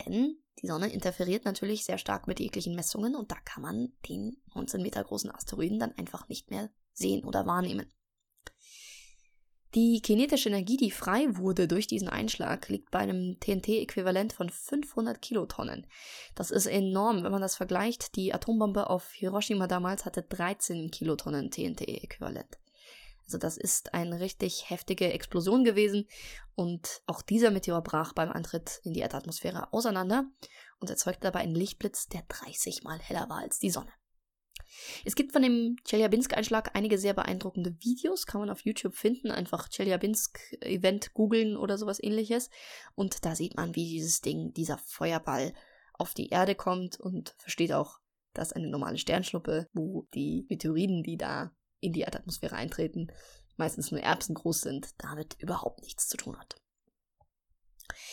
Denn 0.06 0.38
die 0.62 0.68
Sonne 0.68 0.90
interferiert 0.90 1.44
natürlich 1.44 1.84
sehr 1.84 1.98
stark 1.98 2.26
mit 2.26 2.40
jeglichen 2.40 2.74
Messungen 2.74 3.14
und 3.14 3.30
da 3.30 3.36
kann 3.44 3.62
man 3.62 3.92
den 4.08 4.40
19 4.54 4.80
Meter 4.80 5.04
großen 5.04 5.30
Asteroiden 5.30 5.78
dann 5.78 5.92
einfach 5.98 6.30
nicht 6.30 6.50
mehr 6.50 6.70
sehen 6.94 7.24
oder 7.24 7.44
wahrnehmen. 7.44 7.92
Die 9.74 10.00
kinetische 10.00 10.50
Energie, 10.50 10.76
die 10.76 10.92
frei 10.92 11.26
wurde 11.36 11.66
durch 11.66 11.88
diesen 11.88 12.08
Einschlag, 12.08 12.68
liegt 12.68 12.92
bei 12.92 13.00
einem 13.00 13.40
TNT-Äquivalent 13.40 14.32
von 14.32 14.48
500 14.48 15.20
Kilotonnen. 15.20 15.88
Das 16.36 16.52
ist 16.52 16.66
enorm, 16.66 17.24
wenn 17.24 17.32
man 17.32 17.42
das 17.42 17.56
vergleicht. 17.56 18.14
Die 18.14 18.32
Atombombe 18.32 18.88
auf 18.88 19.10
Hiroshima 19.12 19.66
damals 19.66 20.04
hatte 20.04 20.22
13 20.22 20.92
Kilotonnen 20.92 21.50
TNT-Äquivalent. 21.50 22.58
Also 23.26 23.38
das 23.38 23.56
ist 23.56 23.94
eine 23.94 24.20
richtig 24.20 24.70
heftige 24.70 25.12
Explosion 25.12 25.64
gewesen 25.64 26.06
und 26.54 27.02
auch 27.06 27.22
dieser 27.22 27.50
Meteor 27.50 27.82
brach 27.82 28.12
beim 28.12 28.30
Antritt 28.30 28.80
in 28.84 28.92
die 28.92 29.00
Erdatmosphäre 29.00 29.72
auseinander 29.72 30.26
und 30.78 30.90
erzeugte 30.90 31.22
dabei 31.22 31.40
einen 31.40 31.54
Lichtblitz, 31.54 32.06
der 32.06 32.22
30 32.28 32.84
mal 32.84 32.98
heller 33.00 33.28
war 33.28 33.38
als 33.38 33.58
die 33.58 33.70
Sonne. 33.70 33.90
Es 35.04 35.14
gibt 35.14 35.32
von 35.32 35.42
dem 35.42 35.76
Chelyabinsk-Einschlag 35.84 36.70
einige 36.74 36.98
sehr 36.98 37.14
beeindruckende 37.14 37.76
Videos, 37.80 38.26
kann 38.26 38.40
man 38.40 38.50
auf 38.50 38.60
YouTube 38.60 38.94
finden. 38.94 39.30
Einfach 39.30 39.68
Chelyabinsk-Event 39.68 41.14
googeln 41.14 41.56
oder 41.56 41.78
sowas 41.78 42.02
ähnliches. 42.02 42.50
Und 42.94 43.24
da 43.24 43.34
sieht 43.34 43.56
man, 43.56 43.74
wie 43.74 43.88
dieses 43.88 44.20
Ding, 44.20 44.52
dieser 44.52 44.78
Feuerball 44.78 45.54
auf 45.94 46.14
die 46.14 46.28
Erde 46.28 46.54
kommt 46.54 46.98
und 46.98 47.34
versteht 47.38 47.72
auch, 47.72 48.00
dass 48.32 48.52
eine 48.52 48.68
normale 48.68 48.98
Sternschnuppe, 48.98 49.68
wo 49.72 50.08
die 50.14 50.46
Meteoriden, 50.48 51.02
die 51.02 51.16
da 51.16 51.52
in 51.80 51.92
die 51.92 52.00
Erdatmosphäre 52.00 52.56
eintreten, 52.56 53.08
meistens 53.56 53.90
nur 53.90 54.00
Erbsen 54.00 54.34
groß 54.34 54.60
sind, 54.60 54.88
damit 54.98 55.36
überhaupt 55.38 55.82
nichts 55.82 56.08
zu 56.08 56.16
tun 56.16 56.38
hat. 56.38 56.56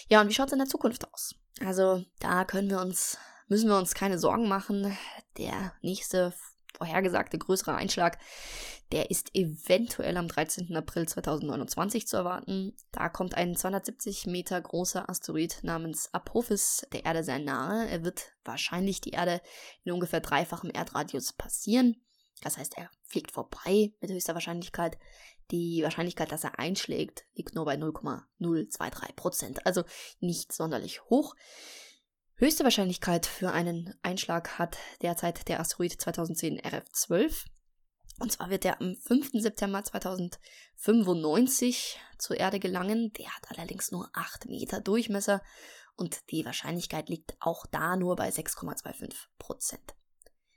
Ja, 0.10 0.21
und 0.21 0.30
wie 0.30 0.34
schaut 0.34 0.47
es 0.47 0.54
in 0.54 0.60
der 0.60 0.67
Zukunft 0.67 1.12
aus? 1.13 1.36
Also, 1.60 2.04
da 2.19 2.45
können 2.45 2.69
wir 2.69 2.80
uns, 2.80 3.17
müssen 3.47 3.69
wir 3.69 3.78
uns 3.78 3.93
keine 3.93 4.19
Sorgen 4.19 4.47
machen. 4.47 4.95
Der 5.38 5.74
nächste 5.82 6.34
vorhergesagte 6.82 7.38
größere 7.38 7.76
Einschlag, 7.76 8.17
der 8.91 9.12
ist 9.12 9.36
eventuell 9.36 10.17
am 10.17 10.28
13. 10.28 10.76
April 10.76 11.08
2029 11.08 12.08
zu 12.08 12.17
erwarten. 12.17 12.76
Da 12.91 13.08
kommt 13.08 13.36
ein 13.36 13.56
270 13.56 14.26
Meter 14.26 14.60
großer 14.60 15.08
Asteroid 15.08 15.60
namens 15.62 16.12
Apophis 16.12 16.88
der 16.91 17.06
Erde 17.06 17.24
sehr 17.24 17.38
nahe. 17.38 17.88
Er 17.88 18.04
wird 18.04 18.32
wahrscheinlich 18.44 19.00
die 19.00 19.12
Erde 19.12 19.41
in 19.84 19.91
ungefähr 19.91 20.22
dreifachem 20.22 20.72
Erdradius 20.72 21.34
passieren. 21.34 22.02
Das 22.41 22.58
heißt, 22.58 22.76
er 22.78 22.89
fliegt 23.04 23.32
vorbei 23.32 23.94
mit 24.02 24.10
höchster 24.10 24.34
Wahrscheinlichkeit. 24.34 24.98
Die 25.52 25.84
Wahrscheinlichkeit, 25.84 26.32
dass 26.32 26.44
er 26.44 26.58
einschlägt, 26.58 27.26
liegt 27.36 27.54
nur 27.54 27.65
bei 27.65 27.78
0,023 27.78 29.15
Prozent, 29.15 29.67
also 29.67 29.84
nicht 30.20 30.52
sonderlich 30.52 31.04
hoch. 31.12 31.36
Höchste 32.41 32.63
Wahrscheinlichkeit 32.63 33.27
für 33.27 33.51
einen 33.51 33.93
Einschlag 34.01 34.58
hat 34.58 34.80
derzeit 35.04 35.47
der 35.47 35.60
Asteroid 35.60 36.01
2010 36.01 36.60
RF12. 36.60 37.45
Und 38.17 38.32
zwar 38.32 38.49
wird 38.49 38.65
er 38.65 38.82
am 38.82 38.95
5. 38.95 39.30
September 39.34 39.84
2095 39.84 41.99
zur 42.17 42.39
Erde 42.39 42.60
gelangen. 42.60 43.13
Der 43.13 43.27
hat 43.27 43.51
allerdings 43.51 43.91
nur 43.91 44.10
8 44.13 44.47
Meter 44.47 44.82
Durchmesser 44.82 45.43
und 45.95 46.32
die 46.32 46.43
Wahrscheinlichkeit 46.43 47.10
liegt 47.10 47.36
auch 47.39 47.67
da 47.67 47.95
nur 47.95 48.15
bei 48.15 48.30
6,25 48.30 49.13
Prozent. 49.38 49.93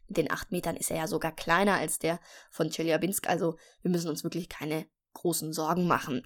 Mit 0.08 0.16
den 0.16 0.30
8 0.30 0.52
Metern 0.52 0.76
ist 0.76 0.90
er 0.90 0.96
ja 0.96 1.06
sogar 1.06 1.32
kleiner 1.32 1.74
als 1.74 1.98
der 1.98 2.18
von 2.50 2.70
Chelyabinsk, 2.70 3.28
also 3.28 3.58
wir 3.82 3.90
müssen 3.90 4.08
uns 4.08 4.24
wirklich 4.24 4.48
keine 4.48 4.86
großen 5.14 5.52
Sorgen 5.52 5.86
machen. 5.86 6.22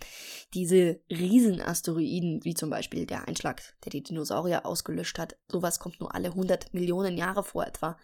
Diese 0.54 1.00
Riesenasteroiden, 1.10 2.44
wie 2.44 2.54
zum 2.54 2.70
Beispiel 2.70 3.06
der 3.06 3.28
Einschlag, 3.28 3.62
der 3.84 3.90
die 3.90 4.02
Dinosaurier 4.02 4.66
ausgelöscht 4.66 5.18
hat, 5.18 5.36
sowas 5.48 5.78
kommt 5.78 6.00
nur 6.00 6.14
alle 6.14 6.28
100 6.28 6.74
Millionen 6.74 7.16
Jahre 7.16 7.44
vor 7.44 7.66
etwa. 7.66 7.96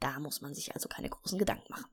Da 0.00 0.20
muss 0.20 0.40
man 0.42 0.54
sich 0.54 0.74
also 0.74 0.88
keine 0.88 1.08
großen 1.08 1.38
Gedanken 1.38 1.70
machen. 1.70 1.90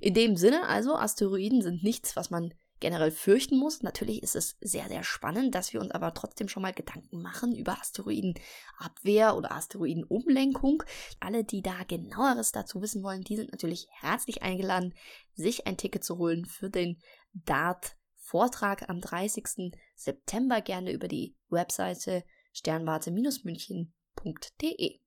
In 0.00 0.14
dem 0.14 0.36
Sinne 0.36 0.68
also, 0.68 0.96
Asteroiden 0.96 1.62
sind 1.62 1.82
nichts, 1.82 2.16
was 2.16 2.30
man 2.30 2.52
generell 2.80 3.10
fürchten 3.10 3.58
muss. 3.58 3.82
Natürlich 3.82 4.22
ist 4.22 4.36
es 4.36 4.56
sehr, 4.60 4.88
sehr 4.88 5.02
spannend, 5.02 5.54
dass 5.54 5.72
wir 5.72 5.80
uns 5.80 5.90
aber 5.90 6.14
trotzdem 6.14 6.48
schon 6.48 6.62
mal 6.62 6.72
Gedanken 6.72 7.22
machen 7.22 7.54
über 7.54 7.80
Asteroidenabwehr 7.80 9.36
oder 9.36 9.52
Asteroidenumlenkung. 9.52 10.82
Alle, 11.20 11.44
die 11.44 11.62
da 11.62 11.84
genaueres 11.84 12.52
dazu 12.52 12.82
wissen 12.82 13.02
wollen, 13.02 13.22
die 13.22 13.36
sind 13.36 13.52
natürlich 13.52 13.88
herzlich 13.90 14.42
eingeladen, 14.42 14.94
sich 15.34 15.66
ein 15.66 15.76
Ticket 15.76 16.04
zu 16.04 16.18
holen 16.18 16.44
für 16.44 16.70
den 16.70 17.00
DART 17.32 17.96
Vortrag 18.16 18.88
am 18.88 19.00
30. 19.00 19.72
September 19.94 20.60
gerne 20.60 20.92
über 20.92 21.06
die 21.06 21.36
Webseite 21.48 22.24
sternwarte-münchen.de. 22.52 25.00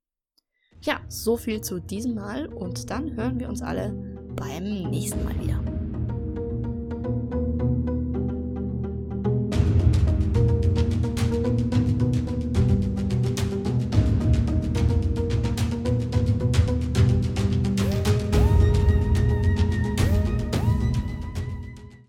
Ja, 0.82 1.02
so 1.08 1.36
viel 1.36 1.60
zu 1.60 1.80
diesem 1.80 2.14
Mal 2.14 2.46
und 2.46 2.88
dann 2.88 3.14
hören 3.14 3.38
wir 3.38 3.50
uns 3.50 3.60
alle 3.60 3.92
beim 4.34 4.90
nächsten 4.90 5.22
Mal 5.24 5.38
wieder. 5.38 5.79